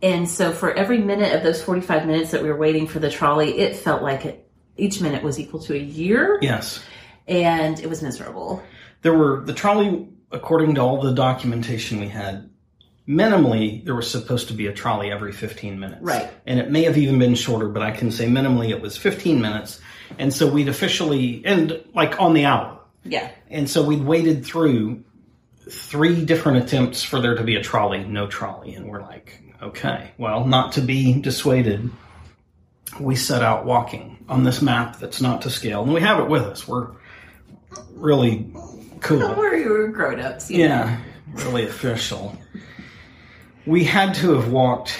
And 0.03 0.27
so 0.29 0.51
for 0.51 0.73
every 0.73 0.97
minute 0.99 1.33
of 1.33 1.41
those 1.43 1.63
45 1.63 2.05
minutes 2.05 2.31
that 2.31 2.43
we 2.43 2.49
were 2.49 2.57
waiting 2.57 2.85
for 2.87 2.99
the 2.99 3.09
trolley, 3.09 3.57
it 3.57 3.75
felt 3.77 4.03
like 4.03 4.25
it, 4.25 4.47
each 4.77 4.99
minute 5.01 5.23
was 5.23 5.39
equal 5.39 5.61
to 5.61 5.73
a 5.73 5.79
year. 5.79 6.37
Yes, 6.41 6.83
And 7.27 7.79
it 7.79 7.89
was 7.89 8.01
miserable. 8.03 8.61
there 9.01 9.13
were 9.17 9.41
the 9.45 9.53
trolley. 9.53 10.09
According 10.31 10.75
to 10.75 10.81
all 10.81 10.99
the 10.99 11.13
documentation 11.13 11.99
we 11.99 12.07
had, 12.07 12.49
minimally 13.07 13.85
there 13.85 13.93
was 13.95 14.09
supposed 14.09 14.47
to 14.47 14.53
be 14.55 14.65
a 14.67 14.73
trolley 14.73 15.11
every 15.11 15.31
15 15.31 15.79
minutes. 15.79 16.01
Right. 16.01 16.29
And 16.47 16.59
it 16.59 16.71
may 16.71 16.83
have 16.83 16.97
even 16.97 17.19
been 17.19 17.35
shorter, 17.35 17.69
but 17.69 17.83
I 17.83 17.91
can 17.91 18.11
say 18.11 18.25
minimally 18.25 18.69
it 18.69 18.81
was 18.81 18.97
15 18.97 19.39
minutes. 19.39 19.79
And 20.17 20.33
so 20.33 20.47
we'd 20.51 20.69
officially 20.69 21.43
and 21.45 21.83
like 21.93 22.19
on 22.19 22.33
the 22.33 22.45
hour. 22.45 22.79
Yeah. 23.03 23.29
And 23.49 23.69
so 23.69 23.83
we'd 23.83 24.03
waited 24.03 24.43
through 24.45 25.03
three 25.69 26.25
different 26.25 26.63
attempts 26.63 27.03
for 27.03 27.19
there 27.21 27.35
to 27.35 27.43
be 27.43 27.55
a 27.55 27.61
trolley, 27.61 28.03
no 28.03 28.27
trolley. 28.27 28.73
And 28.73 28.87
we're 28.89 29.01
like, 29.01 29.39
okay, 29.61 30.11
well, 30.17 30.45
not 30.45 30.73
to 30.73 30.81
be 30.81 31.13
dissuaded, 31.21 31.89
we 32.99 33.15
set 33.15 33.41
out 33.41 33.65
walking 33.65 34.23
on 34.29 34.43
this 34.43 34.61
map 34.61 34.99
that's 34.99 35.21
not 35.21 35.41
to 35.43 35.49
scale. 35.49 35.83
And 35.83 35.93
we 35.93 36.01
have 36.01 36.19
it 36.19 36.27
with 36.29 36.43
us. 36.43 36.67
We're 36.67 36.89
really 37.95 38.51
cool. 39.01 39.33
Where 39.35 39.57
you 39.57 39.69
were 39.69 39.87
grown 39.89 40.19
ups. 40.19 40.49
you 40.51 40.67
know. 40.67 40.75
Yeah, 40.75 40.97
really 41.33 41.65
official. 41.65 42.37
We 43.65 43.83
had 43.83 44.13
to 44.15 44.33
have 44.33 44.51
walked 44.51 44.97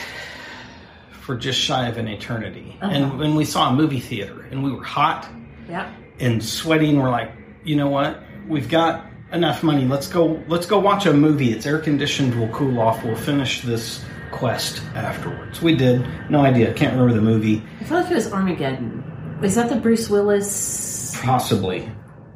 for 1.21 1.35
just 1.35 1.59
shy 1.59 1.87
of 1.87 1.97
an 1.97 2.07
eternity. 2.07 2.77
Uh-huh. 2.81 2.91
And 2.93 3.19
when 3.19 3.35
we 3.35 3.45
saw 3.45 3.69
a 3.69 3.73
movie 3.73 3.99
theater 3.99 4.41
and 4.51 4.63
we 4.63 4.71
were 4.71 4.83
hot, 4.83 5.29
Yeah. 5.69 5.91
and 6.19 6.43
sweaty 6.43 6.89
and 6.89 6.99
we're 7.01 7.09
like 7.11 7.31
you 7.63 7.75
know 7.77 7.87
what 7.87 8.21
we've 8.47 8.67
got 8.69 9.05
enough 9.31 9.63
money 9.63 9.85
let's 9.85 10.07
go 10.07 10.43
let's 10.49 10.65
go 10.65 10.77
watch 10.77 11.05
a 11.05 11.13
movie 11.13 11.53
it's 11.53 11.65
air 11.65 11.79
conditioned 11.79 12.37
we'll 12.37 12.49
cool 12.49 12.77
off 12.79 13.01
we'll 13.05 13.15
finish 13.15 13.61
this 13.61 14.03
quest 14.33 14.81
afterwards 14.95 15.61
we 15.61 15.75
did 15.75 16.05
no 16.29 16.41
idea 16.41 16.73
can't 16.73 16.91
remember 16.93 17.13
the 17.13 17.21
movie 17.21 17.63
I 17.79 17.83
feel 17.85 17.99
like 18.01 18.11
it 18.11 18.15
was 18.15 18.31
Armageddon. 18.33 19.39
Is 19.41 19.55
that 19.55 19.69
the 19.69 19.75
Bruce 19.75 20.09
Willis? 20.09 21.15
possibly 21.21 21.89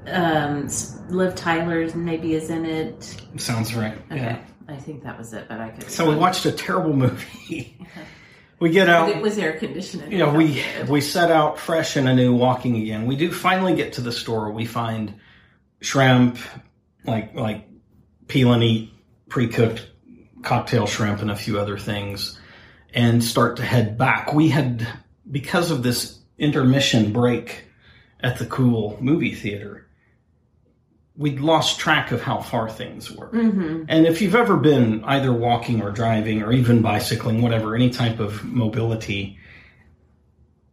Um, 0.08 0.70
Liv 1.10 1.36
Tyler 1.36 1.90
maybe 1.96 2.34
is 2.36 2.50
in 2.50 2.66
it. 2.66 3.16
sounds 3.38 3.76
right 3.76 3.98
Okay, 4.12 4.22
yeah 4.22 4.40
I 4.70 4.76
think 4.76 5.04
that 5.04 5.18
was 5.18 5.34
it, 5.34 5.48
but 5.50 5.60
I 5.60 5.70
could. 5.70 5.90
so 5.90 6.10
we 6.10 6.16
watched 6.16 6.46
a 6.46 6.52
terrible 6.52 6.94
movie 6.94 7.78
we 8.60 8.70
get 8.70 8.90
out 8.90 9.08
But 9.08 9.18
it 9.18 9.22
was 9.22 9.38
air 9.38 9.54
conditioning. 9.58 10.12
you 10.12 10.18
know, 10.20 10.34
we 10.34 10.64
we 10.88 11.00
set 11.02 11.32
out 11.32 11.58
fresh 11.60 11.96
and 11.96 12.08
anew, 12.10 12.34
walking 12.36 12.76
again. 12.78 13.06
We 13.06 13.16
do 13.16 13.32
finally 13.32 13.76
get 13.76 13.94
to 13.94 14.02
the 14.02 14.12
store. 14.12 14.52
We 14.52 14.66
find 14.66 15.14
shrimp, 15.82 16.38
like 17.06 17.34
like 17.36 17.68
peel 18.28 18.52
and 18.54 18.64
eat, 18.64 18.92
pre 19.30 19.48
cooked 19.48 19.88
cocktail 20.48 20.88
shrimp, 20.88 21.22
and 21.22 21.30
a 21.30 21.36
few 21.36 21.60
other 21.60 21.78
things, 21.78 22.40
and 22.94 23.24
start 23.24 23.58
to 23.58 23.64
head 23.64 23.98
back. 23.98 24.34
We 24.34 24.50
had 24.50 24.88
because 25.30 25.72
of 25.72 25.84
this 25.84 26.18
intermission 26.38 27.12
break 27.12 27.66
at 28.22 28.40
the 28.40 28.46
cool 28.46 28.98
movie 29.02 29.36
theater. 29.36 29.88
We'd 31.16 31.40
lost 31.40 31.80
track 31.80 32.12
of 32.12 32.22
how 32.22 32.42
far 32.42 32.70
things 32.70 33.12
were. 33.12 33.30
Mm-hmm. 33.30 33.86
And 33.90 34.06
if 34.06 34.22
you've 34.22 34.36
ever 34.36 34.56
been 34.56 35.04
either 35.04 35.34
walking 35.34 35.82
or 35.82 35.92
driving 35.92 36.44
or 36.44 36.52
even 36.52 36.82
bicycling, 36.82 37.42
whatever, 37.42 37.76
any 37.76 37.90
type 37.90 38.20
of 38.20 38.44
mobility, 38.46 39.40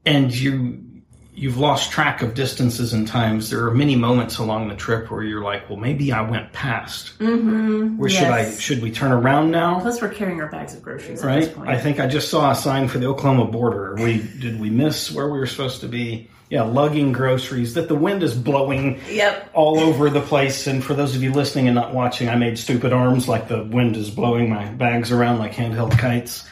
and 0.04 0.32
you 0.32 0.93
you've 1.36 1.58
lost 1.58 1.90
track 1.90 2.22
of 2.22 2.34
distances 2.34 2.92
and 2.92 3.08
times, 3.08 3.50
there 3.50 3.66
are 3.66 3.72
many 3.74 3.96
moments 3.96 4.38
along 4.38 4.68
the 4.68 4.76
trip 4.76 5.10
where 5.10 5.22
you're 5.22 5.42
like, 5.42 5.68
well, 5.68 5.78
maybe 5.78 6.12
I 6.12 6.20
went 6.22 6.52
past. 6.52 7.18
Mm-hmm. 7.18 7.96
Where 7.96 8.08
should 8.08 8.28
I 8.28 8.50
should 8.52 8.80
we 8.82 8.90
turn 8.92 9.10
around 9.12 9.50
now? 9.50 9.80
Plus, 9.80 10.00
we're 10.00 10.10
carrying 10.10 10.40
our 10.40 10.48
bags 10.48 10.74
of 10.74 10.82
groceries 10.82 11.24
at 11.24 11.34
this 11.40 11.46
Right? 11.48 11.56
point. 11.56 11.68
I 11.68 11.78
think 11.78 11.98
I 12.00 12.06
just 12.06 12.28
saw 12.30 12.52
a 12.52 12.54
sign 12.54 12.86
for 12.88 12.98
the 12.98 13.06
Oklahoma 13.06 13.46
border. 13.46 13.94
We 13.98 14.18
did 14.40 14.60
we 14.60 14.70
miss 14.70 15.10
where 15.10 15.28
we 15.28 15.38
were 15.38 15.46
supposed 15.46 15.80
to 15.80 15.88
be? 15.88 16.28
Yeah, 16.50 16.62
lugging 16.62 17.10
groceries 17.10 17.74
that 17.74 17.88
the 17.88 17.94
wind 17.96 18.22
is 18.22 18.34
blowing 18.34 19.00
Yep. 19.10 19.50
all 19.54 19.80
over 19.80 20.10
the 20.10 20.20
place. 20.20 20.66
And 20.68 20.84
for 20.84 20.94
those 20.94 21.16
of 21.16 21.22
you 21.22 21.32
listening 21.32 21.66
and 21.66 21.74
not 21.74 21.94
watching, 21.94 22.28
I 22.28 22.36
made 22.36 22.58
stupid 22.58 22.92
arms 22.92 23.26
like 23.26 23.48
the 23.48 23.64
wind 23.64 23.96
is 23.96 24.08
blowing 24.10 24.50
my 24.50 24.66
bags 24.66 25.10
around 25.10 25.38
like 25.38 25.52
handheld 25.52 25.98
kites. 25.98 26.46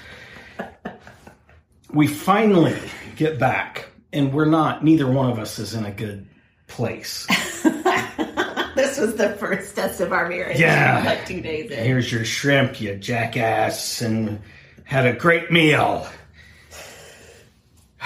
we 1.92 2.06
finally 2.06 2.76
get 3.16 3.38
back, 3.38 3.86
and 4.12 4.32
we're 4.32 4.44
not, 4.44 4.84
neither 4.84 5.10
one 5.10 5.30
of 5.30 5.38
us 5.38 5.58
is 5.58 5.74
in 5.74 5.84
a 5.84 5.90
good 5.90 6.26
place. 6.66 7.26
this 8.74 8.98
was 8.98 9.16
the 9.16 9.36
first 9.38 9.74
test 9.74 10.00
of 10.00 10.12
our 10.12 10.28
marriage. 10.28 10.58
Yeah. 10.58 11.02
Like 11.04 11.26
two 11.26 11.40
days 11.40 11.70
in. 11.70 11.84
Here's 11.84 12.10
your 12.10 12.24
shrimp, 12.24 12.80
you 12.80 12.96
jackass, 12.96 14.00
and 14.02 14.40
had 14.84 15.06
a 15.06 15.12
great 15.12 15.50
meal. 15.50 16.06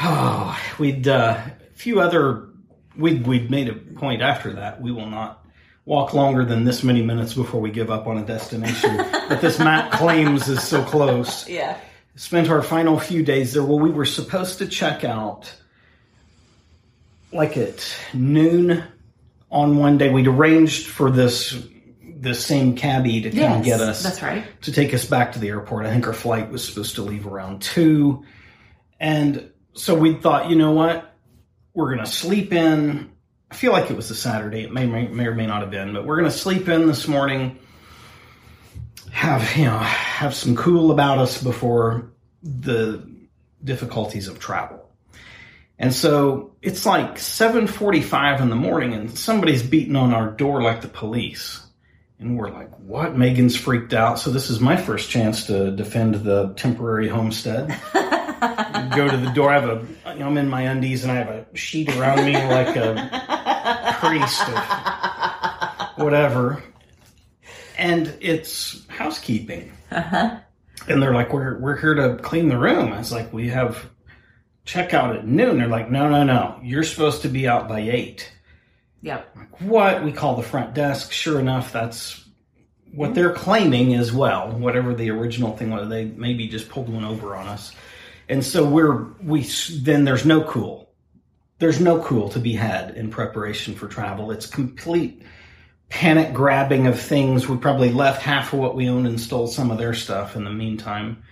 Oh, 0.01 0.59
we'd, 0.79 1.09
uh, 1.09 1.41
a 1.41 1.77
few 1.77 2.01
other 2.01 2.49
we 2.99 3.15
we'd 3.15 3.51
made 3.51 3.69
a 3.69 3.75
point 3.75 4.23
after 4.23 4.55
that. 4.55 4.81
We 4.81 4.93
will 4.93 5.07
not 5.07 5.45
walk 5.85 6.15
longer 6.15 6.45
than 6.45 6.65
this 6.65 6.83
many 6.83 7.03
minutes 7.03 7.35
before 7.35 7.61
we 7.61 7.71
give 7.71 7.91
up 7.91 8.07
on 8.07 8.19
a 8.19 8.25
destination 8.25 8.97
that 9.29 9.41
this 9.41 9.59
map 9.59 9.93
claims 9.93 10.49
is 10.49 10.63
so 10.63 10.83
close. 10.85 11.49
Yeah. 11.49 11.79
Spent 12.17 12.49
our 12.49 12.63
final 12.63 12.99
few 12.99 13.23
days 13.23 13.53
there. 13.53 13.63
Well, 13.63 13.79
we 13.79 13.91
were 13.91 14.07
supposed 14.07 14.59
to 14.59 14.67
check 14.67 15.05
out 15.05 15.53
like 17.37 17.57
at 17.57 17.87
noon 18.15 18.85
on 19.51 19.77
one 19.77 19.99
day. 19.99 20.11
We'd 20.11 20.27
arranged 20.27 20.87
for 20.89 21.11
this 21.11 21.57
this 22.19 22.45
same 22.45 22.75
cabbie 22.75 23.21
to 23.21 23.31
come 23.31 23.39
Yes, 23.39 23.65
get 23.65 23.81
us 23.81 24.03
That's 24.03 24.23
right. 24.23 24.45
to 24.63 24.73
take 24.73 24.95
us 24.95 25.05
back 25.05 25.33
to 25.33 25.39
the 25.39 25.49
airport. 25.49 25.87
I 25.87 25.91
think 25.91 26.07
our 26.07 26.15
flight 26.15 26.51
was 26.51 26.67
supposed 26.67 26.95
to 26.97 27.03
leave 27.03 27.27
around 27.27 27.61
two. 27.63 28.25
And 28.99 29.51
so 29.75 29.95
we 29.95 30.15
thought, 30.15 30.49
you 30.49 30.57
know 30.57 30.73
what? 30.73 31.15
We're 31.75 31.95
going 31.95 32.05
to 32.05 32.11
sleep 32.11 32.53
in. 32.53 33.13
I 33.51 33.55
feel 33.55 33.71
like 33.71 33.91
it 33.91 33.97
was 33.97 34.11
a 34.11 34.15
Saturday. 34.15 34.65
It 34.65 34.73
may, 34.73 34.87
may, 34.87 35.07
may 35.09 35.27
or 35.27 35.35
may 35.35 35.47
not 35.47 35.61
have 35.61 35.71
been, 35.71 35.93
but 35.93 36.07
we're 36.07 36.17
going 36.19 36.31
to 36.31 36.37
sleep 36.37 36.69
in 36.69 36.87
this 36.87 37.07
morning. 37.07 37.59
Have, 39.13 39.57
you 39.57 39.67
know, 39.67 39.79
have 39.79 40.35
some 40.35 40.57
cool 40.57 40.91
about 40.91 41.19
us 41.19 41.43
before 41.43 42.13
the 42.43 43.07
difficulties 43.63 44.27
of 44.29 44.39
travel. 44.39 44.86
And 45.79 45.93
so 45.93 46.53
it's 46.63 46.87
like 46.87 47.17
7:45 47.17 48.41
in 48.41 48.49
the 48.49 48.57
morning 48.57 48.95
and 48.95 49.17
somebody's 49.17 49.63
beating 49.63 49.97
on 49.97 50.15
our 50.15 50.31
door 50.31 50.63
like 50.63 50.81
the 50.81 50.89
police. 50.89 51.63
And 52.19 52.39
we're 52.39 52.51
like, 52.51 52.75
what? 52.79 53.15
Megan's 53.15 53.57
freaked 53.57 53.93
out. 53.93 54.19
So 54.19 54.31
this 54.31 54.49
is 54.49 54.59
my 54.59 54.77
first 54.77 55.11
chance 55.11 55.47
to 55.49 55.71
defend 55.71 56.15
the 56.15 56.55
temporary 56.57 57.09
homestead. 57.09 57.69
Go 57.93 59.07
to 59.09 59.17
the 59.19 59.33
door. 59.35 59.51
I 59.51 59.61
have 59.61 59.69
a, 59.69 60.15
you 60.15 60.21
know, 60.21 60.27
I'm 60.27 60.39
in 60.39 60.49
my 60.49 60.63
undies 60.63 61.03
and 61.03 61.13
I 61.13 61.17
have 61.17 61.29
a 61.29 61.47
sheet 61.55 61.95
around 61.95 62.25
me 62.25 62.33
like 62.33 62.75
a 62.75 63.97
priest 64.01 64.49
of 64.49 66.03
whatever. 66.03 66.63
And 67.77 68.17
it's 68.21 68.87
housekeeping. 68.89 69.73
Uh-huh. 69.91 70.39
And 70.89 71.03
they're 71.03 71.15
like, 71.15 71.35
we're, 71.35 71.59
we're 71.59 71.79
here 71.79 71.95
to 71.95 72.17
clean 72.23 72.49
the 72.49 72.57
room. 72.57 72.95
I 72.95 72.99
was 72.99 73.13
like, 73.13 73.31
we 73.31 73.49
have 73.49 73.91
checkout 74.67 75.17
at 75.17 75.27
noon. 75.27 75.59
They're 75.59 75.69
like, 75.69 75.91
no, 75.91 76.11
no, 76.11 76.25
no. 76.25 76.61
You're 76.63 76.83
supposed 76.83 77.23
to 77.23 77.29
be 77.29 77.49
out 77.49 77.69
by 77.69 77.81
eight. 77.81 78.31
Yep. 79.03 79.37
what? 79.61 80.05
We 80.05 80.13
call 80.13 80.37
the 80.37 80.43
front 80.43 80.75
desk. 80.75 81.13
Sure 81.13 81.39
enough 81.39 81.73
that's 81.73 82.25
what 82.93 83.15
they're 83.15 83.33
claiming 83.33 83.95
as 83.95 84.11
well 84.11 84.51
whatever 84.53 84.95
the 84.95 85.11
original 85.11 85.57
thing 85.57 85.71
was. 85.71 85.89
They 85.89 86.07
maybe 86.07 86.49
just 86.49 86.69
pulled 86.69 86.89
one 86.89 87.05
over 87.05 87.37
on 87.37 87.47
us. 87.47 87.73
And 88.29 88.45
so 88.45 88.67
we're 88.67 89.05
we 89.23 89.43
then 89.81 90.05
there's 90.05 90.25
no 90.25 90.43
cool. 90.43 90.91
There's 91.59 91.81
no 91.81 92.03
cool 92.03 92.29
to 92.31 92.41
be 92.41 92.53
had 92.53 92.97
in 92.97 93.11
preparation 93.11 93.75
for 93.75 93.87
travel. 93.87 94.31
It's 94.31 94.47
complete 94.47 95.23
panic 95.89 96.35
grabbing 96.35 96.87
of 96.87 97.01
things. 97.01 97.49
We 97.49 97.57
probably 97.57 97.91
left 97.91 98.23
half 98.23 98.53
of 98.53 98.59
what 98.59 98.75
we 98.75 98.89
owned 98.89 99.07
and 99.07 99.21
stole 99.21 99.47
some 99.47 99.71
of 99.71 99.79
their 99.79 99.95
stuff 99.95 100.35
in 100.35 100.45
the 100.45 100.51
meantime 100.51 101.23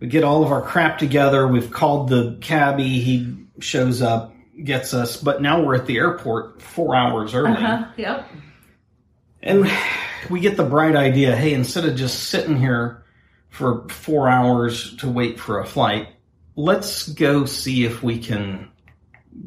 we 0.00 0.06
get 0.06 0.24
all 0.24 0.44
of 0.44 0.52
our 0.52 0.62
crap 0.62 0.98
together 0.98 1.46
we've 1.48 1.70
called 1.70 2.08
the 2.08 2.36
cabbie 2.40 3.00
he 3.00 3.36
shows 3.60 4.00
up 4.02 4.34
gets 4.64 4.92
us 4.94 5.16
but 5.16 5.40
now 5.42 5.62
we're 5.62 5.74
at 5.76 5.86
the 5.86 5.96
airport 5.96 6.60
four 6.62 6.94
hours 6.94 7.34
early 7.34 7.52
Uh-huh. 7.52 7.84
Yep. 7.96 8.26
and 9.42 9.70
we 10.30 10.40
get 10.40 10.56
the 10.56 10.64
bright 10.64 10.96
idea 10.96 11.34
hey, 11.36 11.52
instead 11.54 11.84
of 11.84 11.96
just 11.96 12.24
sitting 12.24 12.56
here 12.58 13.04
for 13.50 13.88
four 13.88 14.28
hours 14.28 14.94
to 14.96 15.08
wait 15.08 15.40
for 15.40 15.58
a 15.60 15.66
flight, 15.66 16.08
let's 16.54 17.08
go 17.08 17.44
see 17.46 17.84
if 17.84 18.02
we 18.02 18.18
can 18.18 18.68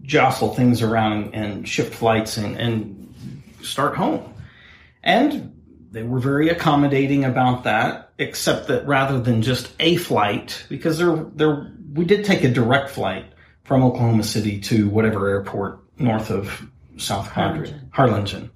jostle 0.04 0.54
things 0.56 0.82
around 0.82 1.36
and 1.36 1.68
shift 1.68 1.94
flights 1.94 2.38
and, 2.38 2.56
and 2.58 3.44
start 3.62 3.96
home. 3.96 4.34
And 5.04 5.54
they 5.92 6.04
were 6.04 6.20
very 6.20 6.50
accommodating 6.50 7.26
about 7.26 7.66
that, 7.66 8.11
except 8.22 8.68
that 8.68 8.86
rather 8.86 9.20
than 9.20 9.42
just 9.42 9.72
a 9.80 9.96
flight, 9.98 10.66
because 10.70 10.98
there, 10.98 11.16
there, 11.36 11.74
we 11.94 12.06
did 12.06 12.24
take 12.24 12.44
a 12.44 12.50
direct 12.50 12.92
flight 12.92 13.26
from 13.64 13.84
Oklahoma 13.84 14.24
City 14.24 14.60
to 14.62 14.90
whatever 14.90 15.28
airport 15.28 15.80
north 16.00 16.30
of 16.30 16.70
South 16.98 17.28
Harlingen. 17.28 17.90
Harlingen 17.92 18.52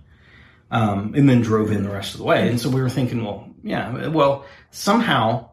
um, 0.72 1.14
and 1.16 1.28
then 1.28 1.42
drove 1.42 1.72
in 1.72 1.84
the 1.84 1.90
rest 1.90 2.14
of 2.14 2.20
the 2.20 2.26
way. 2.26 2.50
And 2.50 2.60
so 2.60 2.70
we 2.70 2.82
were 2.82 2.90
thinking, 2.90 3.24
well, 3.24 3.50
yeah, 3.64 4.08
well, 4.08 4.46
somehow, 4.72 5.50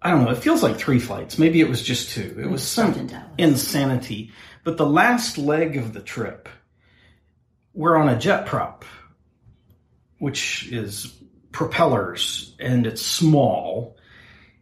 I 0.00 0.10
don't 0.10 0.24
know, 0.24 0.30
it 0.30 0.38
feels 0.38 0.62
like 0.62 0.78
three 0.78 0.98
flights. 0.98 1.38
Maybe 1.38 1.60
it 1.60 1.68
was 1.68 1.82
just 1.82 2.10
two. 2.10 2.36
It 2.40 2.50
was 2.50 2.62
some 2.62 3.08
insanity. 3.38 4.32
But 4.64 4.76
the 4.76 4.86
last 4.86 5.38
leg 5.38 5.76
of 5.76 5.92
the 5.92 6.00
trip, 6.00 6.48
we're 7.74 7.96
on 7.96 8.08
a 8.08 8.18
jet 8.18 8.46
prop, 8.46 8.84
which 10.18 10.68
is 10.72 11.12
propellers 11.52 12.54
and 12.58 12.86
it's 12.86 13.02
small. 13.02 13.96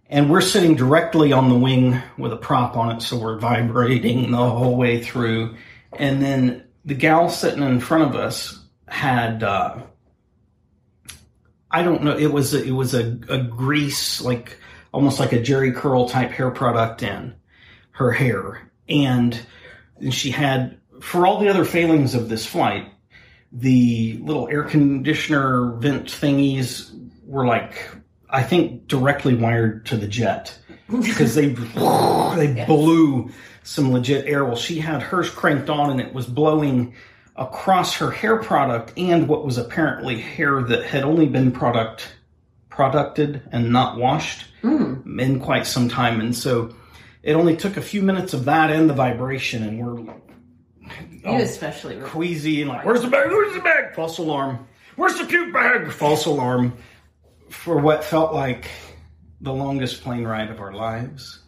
And 0.09 0.29
we're 0.29 0.40
sitting 0.40 0.74
directly 0.74 1.33
on 1.33 1.48
the 1.48 1.59
wing 1.59 2.00
with 2.18 2.33
a 2.33 2.37
prop 2.37 2.76
on 2.76 2.96
it, 2.96 3.00
so 3.00 3.16
we're 3.16 3.38
vibrating 3.38 4.33
the 4.33 4.37
whole 4.37 4.76
way 4.76 5.00
through. 5.03 5.55
And 5.92 6.20
then 6.20 6.64
the 6.85 6.94
gal 6.94 7.29
sitting 7.29 7.62
in 7.62 7.79
front 7.79 8.05
of 8.05 8.16
us 8.16 8.59
had, 8.88 9.44
uh, 9.44 9.79
I 11.70 11.83
don't 11.85 12.03
know, 12.03 12.16
it 12.16 12.33
was 12.33 12.55
it 12.55 12.72
was 12.72 12.94
a, 12.94 13.18
a 13.29 13.38
grease, 13.38 14.20
like 14.20 14.59
almost 14.92 15.20
like 15.20 15.33
a 15.33 15.38
Jheri 15.38 15.74
curl 15.74 16.09
type 16.09 16.31
hair 16.31 16.50
product 16.50 17.05
in 17.05 17.37
her 17.92 18.11
hair, 18.11 18.68
and 18.88 19.38
she 20.11 20.31
had, 20.31 20.79
for 21.00 21.26
all 21.26 21.38
the 21.38 21.48
other 21.48 21.64
failings 21.64 22.16
of 22.16 22.29
this 22.29 22.44
flight, 22.44 22.90
the 23.52 24.18
little 24.22 24.48
air 24.48 24.62
conditioner 24.64 25.72
vent 25.76 26.06
thingies 26.06 26.90
were 27.24 27.46
like, 27.46 27.88
I 28.28 28.42
think, 28.42 28.86
directly 28.86 29.34
wired 29.34 29.86
to 29.86 29.96
the 29.96 30.06
jet 30.08 30.56
because 30.90 31.34
they 31.34 31.46
they 32.36 32.64
blew 32.66 33.30
some 33.62 33.92
legit 33.92 34.26
air. 34.26 34.44
Well, 34.44 34.56
she 34.56 34.78
had 34.78 35.02
hers 35.02 35.30
cranked 35.30 35.68
on 35.70 35.90
and 35.90 36.00
it 36.00 36.14
was 36.14 36.26
blowing 36.26 36.94
across 37.36 37.94
her 37.96 38.10
hair 38.10 38.36
product 38.36 38.92
and 38.96 39.26
what 39.28 39.44
was 39.44 39.56
apparently 39.58 40.20
hair 40.20 40.62
that 40.62 40.84
had 40.84 41.04
only 41.04 41.26
been 41.26 41.50
product 41.52 42.14
producted 42.68 43.42
and 43.52 43.70
not 43.72 43.96
washed 43.96 44.46
Mm. 44.62 45.18
in 45.18 45.40
quite 45.40 45.66
some 45.66 45.88
time. 45.88 46.20
And 46.20 46.36
so 46.36 46.74
it 47.22 47.32
only 47.32 47.56
took 47.56 47.78
a 47.78 47.80
few 47.80 48.02
minutes 48.02 48.34
of 48.34 48.44
that 48.44 48.70
and 48.70 48.90
the 48.90 48.94
vibration, 48.94 49.62
and 49.62 49.78
we're 49.78 50.14
You 51.11 51.20
oh, 51.26 51.37
especially 51.37 51.96
were 51.98 52.07
queasy 52.07 52.62
and 52.62 52.70
like, 52.70 52.85
"Where's 52.85 53.03
the 53.03 53.09
bag? 53.09 53.29
Where's 53.31 53.53
the 53.55 53.61
bag?" 53.61 53.94
False 53.94 54.16
alarm. 54.18 54.66
Where's 54.96 55.18
the 55.18 55.26
puke 55.26 55.53
bag? 55.53 55.90
False 55.92 56.24
alarm. 56.26 56.72
For 57.50 57.76
what 57.79 58.05
felt 58.05 58.33
like 58.33 58.70
the 59.42 59.53
longest 59.53 60.03
plane 60.03 60.24
ride 60.24 60.50
of 60.50 60.61
our 60.61 60.72
lives. 60.72 61.40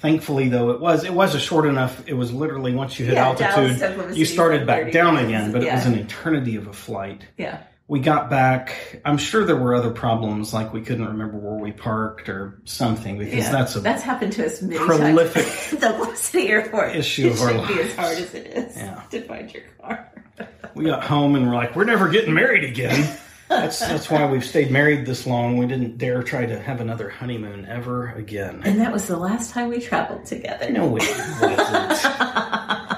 Thankfully, 0.00 0.48
though, 0.48 0.70
it 0.70 0.80
was 0.80 1.04
it 1.04 1.12
was 1.12 1.34
a 1.34 1.38
short 1.40 1.66
enough. 1.66 2.02
It 2.08 2.14
was 2.14 2.32
literally 2.32 2.74
once 2.74 2.98
you 2.98 3.06
hit 3.06 3.14
Yeah, 3.14 3.28
altitude, 3.28 4.16
you 4.16 4.24
started 4.24 4.66
back 4.66 4.90
down 4.92 5.14
minutes. 5.14 5.28
again. 5.28 5.52
But 5.52 5.62
it 5.62 5.72
was 5.72 5.86
an 5.86 5.94
eternity 5.94 6.56
of 6.56 6.66
a 6.66 6.72
flight. 6.72 7.26
Yeah. 7.36 7.62
We 7.92 8.00
got 8.00 8.30
back. 8.30 9.02
I'm 9.04 9.18
sure 9.18 9.44
there 9.44 9.54
were 9.54 9.74
other 9.74 9.90
problems, 9.90 10.54
like 10.54 10.72
we 10.72 10.80
couldn't 10.80 11.04
remember 11.08 11.36
where 11.36 11.58
we 11.60 11.72
parked 11.72 12.30
or 12.30 12.58
something, 12.64 13.18
because 13.18 13.34
Yeah. 13.34 13.52
that's 13.52 13.76
a 13.76 13.80
that's 13.80 14.02
happened 14.02 14.32
to 14.32 14.46
us 14.46 14.62
many 14.62 14.78
prolific 14.78 15.44
times. 15.44 15.70
the 15.78 16.14
City 16.14 16.48
Airport 16.48 16.96
issue 16.96 17.26
it 17.26 17.32
of 17.34 17.42
our 17.42 17.48
shouldn't 17.50 17.68
be 17.68 17.80
as 17.82 17.94
hard 17.94 18.16
as 18.16 18.32
it 18.34 18.46
is 18.46 18.76
Yeah. 18.78 19.02
to 19.10 19.20
find 19.24 19.52
your 19.52 19.64
car. 19.78 20.10
we 20.74 20.86
got 20.86 21.04
home 21.04 21.36
and 21.36 21.46
we're 21.46 21.54
like, 21.54 21.76
we're 21.76 21.84
never 21.84 22.08
getting 22.08 22.32
married 22.32 22.64
again. 22.64 23.14
That's 23.50 23.80
that's 23.80 24.08
why 24.08 24.24
we've 24.24 24.42
stayed 24.42 24.70
married 24.70 25.04
this 25.04 25.26
long. 25.26 25.58
We 25.58 25.66
didn't 25.66 25.98
dare 25.98 26.22
try 26.22 26.46
to 26.46 26.58
have 26.58 26.80
another 26.80 27.10
honeymoon 27.10 27.66
ever 27.66 28.12
again. 28.12 28.62
And 28.64 28.80
that 28.80 28.90
was 28.90 29.06
the 29.06 29.18
last 29.18 29.50
time 29.50 29.68
we 29.68 29.80
traveled 29.80 30.24
together. 30.24 30.70
No, 30.72 30.96
it 30.96 31.02
wasn't. 31.42 32.06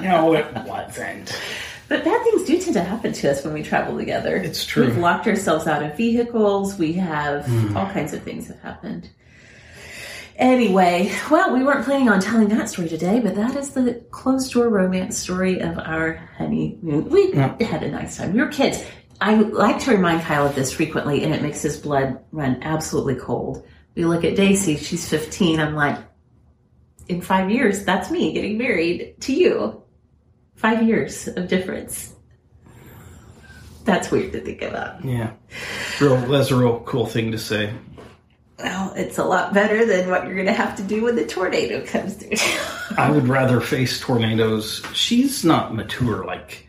No, 0.00 0.34
it 0.34 0.46
wasn't. 0.66 1.38
But 1.92 2.04
bad 2.04 2.24
things 2.24 2.44
do 2.44 2.58
tend 2.58 2.72
to 2.72 2.82
happen 2.82 3.12
to 3.12 3.30
us 3.30 3.44
when 3.44 3.52
we 3.52 3.62
travel 3.62 3.98
together. 3.98 4.34
It's 4.34 4.64
true. 4.64 4.86
We've 4.86 4.96
locked 4.96 5.26
ourselves 5.26 5.66
out 5.66 5.82
of 5.82 5.94
vehicles. 5.94 6.78
We 6.78 6.94
have 6.94 7.44
hmm. 7.44 7.76
all 7.76 7.86
kinds 7.90 8.14
of 8.14 8.22
things 8.22 8.46
have 8.46 8.58
happened. 8.60 9.10
Anyway, 10.36 11.12
well, 11.30 11.52
we 11.52 11.62
weren't 11.62 11.84
planning 11.84 12.08
on 12.08 12.18
telling 12.18 12.48
that 12.48 12.70
story 12.70 12.88
today, 12.88 13.20
but 13.20 13.34
that 13.34 13.56
is 13.56 13.74
the 13.74 14.02
closed 14.10 14.54
door 14.54 14.70
romance 14.70 15.18
story 15.18 15.60
of 15.60 15.76
our 15.76 16.14
honeymoon. 16.38 17.10
We 17.10 17.34
Yeah. 17.34 17.62
had 17.62 17.82
a 17.82 17.90
nice 17.90 18.16
time. 18.16 18.32
We 18.32 18.40
were 18.40 18.48
kids. 18.48 18.82
I 19.20 19.34
like 19.34 19.78
to 19.80 19.90
remind 19.90 20.22
Kyle 20.22 20.46
of 20.46 20.54
this 20.54 20.72
frequently, 20.72 21.22
and 21.24 21.34
it 21.34 21.42
makes 21.42 21.60
his 21.60 21.76
blood 21.76 22.18
run 22.32 22.58
absolutely 22.62 23.16
cold. 23.16 23.66
We 23.96 24.06
look 24.06 24.24
at 24.24 24.34
Daisy, 24.34 24.78
she's 24.78 25.06
15. 25.06 25.60
I'm 25.60 25.74
like, 25.74 25.98
in 27.08 27.20
five 27.20 27.50
years, 27.50 27.84
that's 27.84 28.10
me 28.10 28.32
getting 28.32 28.56
married 28.56 29.16
to 29.20 29.34
you. 29.34 29.81
Five 30.56 30.82
years 30.82 31.28
of 31.28 31.48
difference. 31.48 32.14
That's 33.84 34.10
weird 34.10 34.32
to 34.32 34.40
think 34.40 34.62
about. 34.62 35.04
Yeah, 35.04 35.32
real. 36.00 36.16
That's 36.16 36.50
a 36.50 36.56
real 36.56 36.80
cool 36.80 37.06
thing 37.06 37.32
to 37.32 37.38
say. 37.38 37.72
Well, 38.58 38.92
it's 38.94 39.18
a 39.18 39.24
lot 39.24 39.52
better 39.52 39.84
than 39.84 40.08
what 40.08 40.24
you're 40.24 40.36
going 40.36 40.46
to 40.46 40.52
have 40.52 40.76
to 40.76 40.84
do 40.84 41.02
when 41.02 41.16
the 41.16 41.26
tornado 41.26 41.84
comes 41.84 42.14
through. 42.14 42.36
I 42.96 43.10
would 43.10 43.26
rather 43.26 43.60
face 43.60 43.98
tornadoes. 43.98 44.84
She's 44.94 45.44
not 45.44 45.74
mature 45.74 46.24
like 46.24 46.68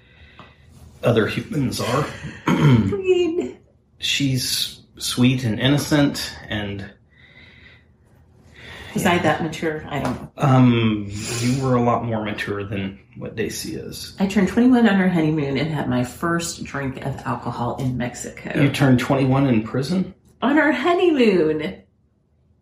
other 1.04 1.28
humans 1.28 1.80
are. 1.80 2.08
I 2.48 2.54
mean, 2.56 3.58
She's 4.00 4.82
sweet 4.98 5.44
and 5.44 5.60
innocent, 5.60 6.36
and 6.50 6.92
was 8.94 9.06
I 9.06 9.18
that 9.20 9.42
mature? 9.44 9.86
I 9.90 10.00
don't 10.00 10.22
know. 10.22 10.32
um, 10.38 11.08
you 11.40 11.64
were 11.64 11.76
a 11.76 11.82
lot 11.82 12.04
more 12.06 12.24
mature 12.24 12.64
than 12.64 13.00
what 13.18 13.36
Daisy 13.36 13.76
is. 13.76 14.16
I 14.20 14.28
turned 14.28 14.48
21 14.50 14.88
on 14.88 14.96
our 15.02 15.08
honeymoon 15.10 15.58
and 15.58 15.70
had 15.70 15.90
my 15.90 16.04
first 16.04 16.64
drink 16.64 17.06
of 17.06 17.16
alcohol 17.26 17.78
in 17.78 17.98
Mexico. 17.98 18.60
You 18.62 18.70
turned 18.72 19.00
21 19.00 19.48
in 19.48 19.64
prison, 19.64 20.14
on 20.42 20.58
our 20.60 20.72
honeymoon 20.72 21.82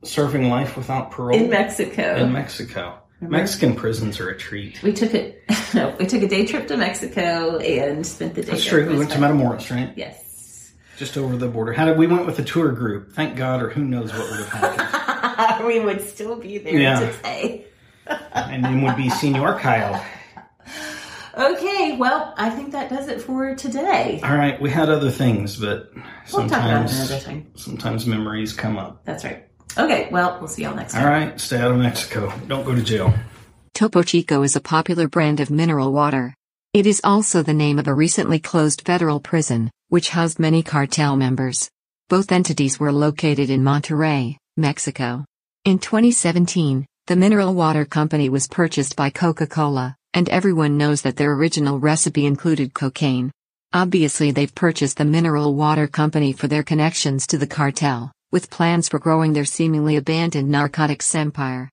serving 0.03 0.49
life 0.49 0.77
without 0.77 1.11
parole 1.11 1.37
in 1.37 1.49
Mexico. 1.49 2.15
in 2.15 2.31
Mexico. 2.33 2.97
Mexican 3.21 3.75
prisons 3.75 4.19
are 4.19 4.29
a 4.29 4.37
treat. 4.37 4.81
we 4.81 4.93
took 4.93 5.13
it. 5.13 5.43
No, 5.73 5.95
we 5.97 6.05
took 6.05 6.21
a 6.21 6.27
day 6.27 6.45
trip 6.45 6.67
to 6.67 6.75
Mexico 6.75 7.57
and 7.57 8.05
spent 8.05 8.35
the 8.35 8.41
day. 8.41 8.51
That's 8.51 8.65
true. 8.65 8.89
We 8.89 8.97
went 8.97 9.11
to. 9.11 9.17
Matamoros, 9.19 9.71
right? 9.73 9.93
Yes. 9.95 10.73
Just 10.97 11.17
over 11.17 11.37
the 11.37 11.47
border. 11.47 11.71
How 11.71 11.85
did 11.85 11.97
we 11.97 12.07
went 12.07 12.25
with 12.25 12.37
a 12.39 12.43
tour 12.43 12.73
group? 12.73 13.13
Thank 13.13 13.37
God, 13.37 13.61
or 13.61 13.69
who 13.69 13.85
knows 13.85 14.11
what 14.11 14.29
would 14.29 14.39
have 14.39 14.49
happened. 14.49 15.00
we 15.65 15.79
would 15.79 16.01
still 16.01 16.35
be 16.35 16.57
there 16.57 16.73
Yeah. 16.73 16.99
today. 17.11 17.65
and 18.33 18.63
then 18.63 18.81
would 18.83 18.95
be 18.97 19.09
Senior 19.09 19.57
Kyle. 19.59 20.03
Okay, 21.37 21.95
well, 21.97 22.33
I 22.37 22.49
think 22.49 22.73
that 22.73 22.89
does 22.89 23.07
it 23.07 23.21
for 23.21 23.55
today. 23.55 24.19
All 24.23 24.35
right, 24.35 24.61
we 24.61 24.69
had 24.69 24.89
other 24.89 25.09
things, 25.11 25.55
but 25.55 25.89
We'll 26.33 26.47
talk 26.49 26.59
about 26.59 26.89
sometimes 26.89 26.99
another 26.99 27.19
time. 27.23 27.47
sometimes 27.55 28.05
memories 28.05 28.51
come 28.53 28.77
up. 28.77 29.05
That's 29.05 29.23
right. 29.23 29.47
Okay, 29.77 30.09
well, 30.11 30.37
we'll 30.39 30.49
see 30.49 30.63
y'all 30.63 30.75
next 30.75 30.91
time. 30.93 31.05
All 31.05 31.09
right, 31.09 31.39
stay 31.39 31.57
out 31.57 31.71
of 31.71 31.77
Mexico. 31.77 32.33
Don't 32.47 32.65
go 32.65 32.75
to 32.75 32.81
jail. 32.83 33.13
Topo 33.73 34.03
Chico 34.03 34.43
is 34.43 34.57
a 34.57 34.61
popular 34.61 35.07
brand 35.07 35.39
of 35.39 35.49
mineral 35.49 35.93
water. 35.93 36.33
It 36.73 36.85
is 36.85 36.99
also 37.03 37.41
the 37.43 37.53
name 37.53 37.79
of 37.79 37.87
a 37.87 37.93
recently 37.93 38.39
closed 38.39 38.81
federal 38.85 39.21
prison, 39.21 39.71
which 39.87 40.09
housed 40.09 40.37
many 40.39 40.63
cartel 40.63 41.15
members. 41.15 41.69
Both 42.09 42.33
entities 42.33 42.77
were 42.77 42.91
located 42.91 43.49
in 43.49 43.61
Monterrey, 43.63 44.35
Mexico. 44.57 45.23
In 45.63 45.79
2017, 45.79 46.85
the 47.07 47.15
mineral 47.15 47.53
water 47.53 47.85
company 47.85 48.27
was 48.27 48.49
purchased 48.49 48.97
by 48.97 49.09
Coca-Cola, 49.09 49.95
and 50.13 50.27
everyone 50.27 50.77
knows 50.77 51.01
that 51.03 51.15
their 51.15 51.31
original 51.31 51.79
recipe 51.79 52.25
included 52.25 52.73
cocaine. 52.73 53.31
Obviously 53.71 54.31
they've 54.31 54.53
purchased 54.53 54.97
the 54.97 55.05
mineral 55.05 55.55
water 55.55 55.87
company 55.87 56.33
for 56.33 56.49
their 56.49 56.63
connections 56.63 57.25
to 57.27 57.37
the 57.37 57.47
cartel, 57.47 58.11
with 58.31 58.49
plans 58.49 58.89
for 58.89 58.99
growing 58.99 59.31
their 59.31 59.45
seemingly 59.45 59.95
abandoned 59.95 60.49
narcotics 60.49 61.15
empire. 61.15 61.69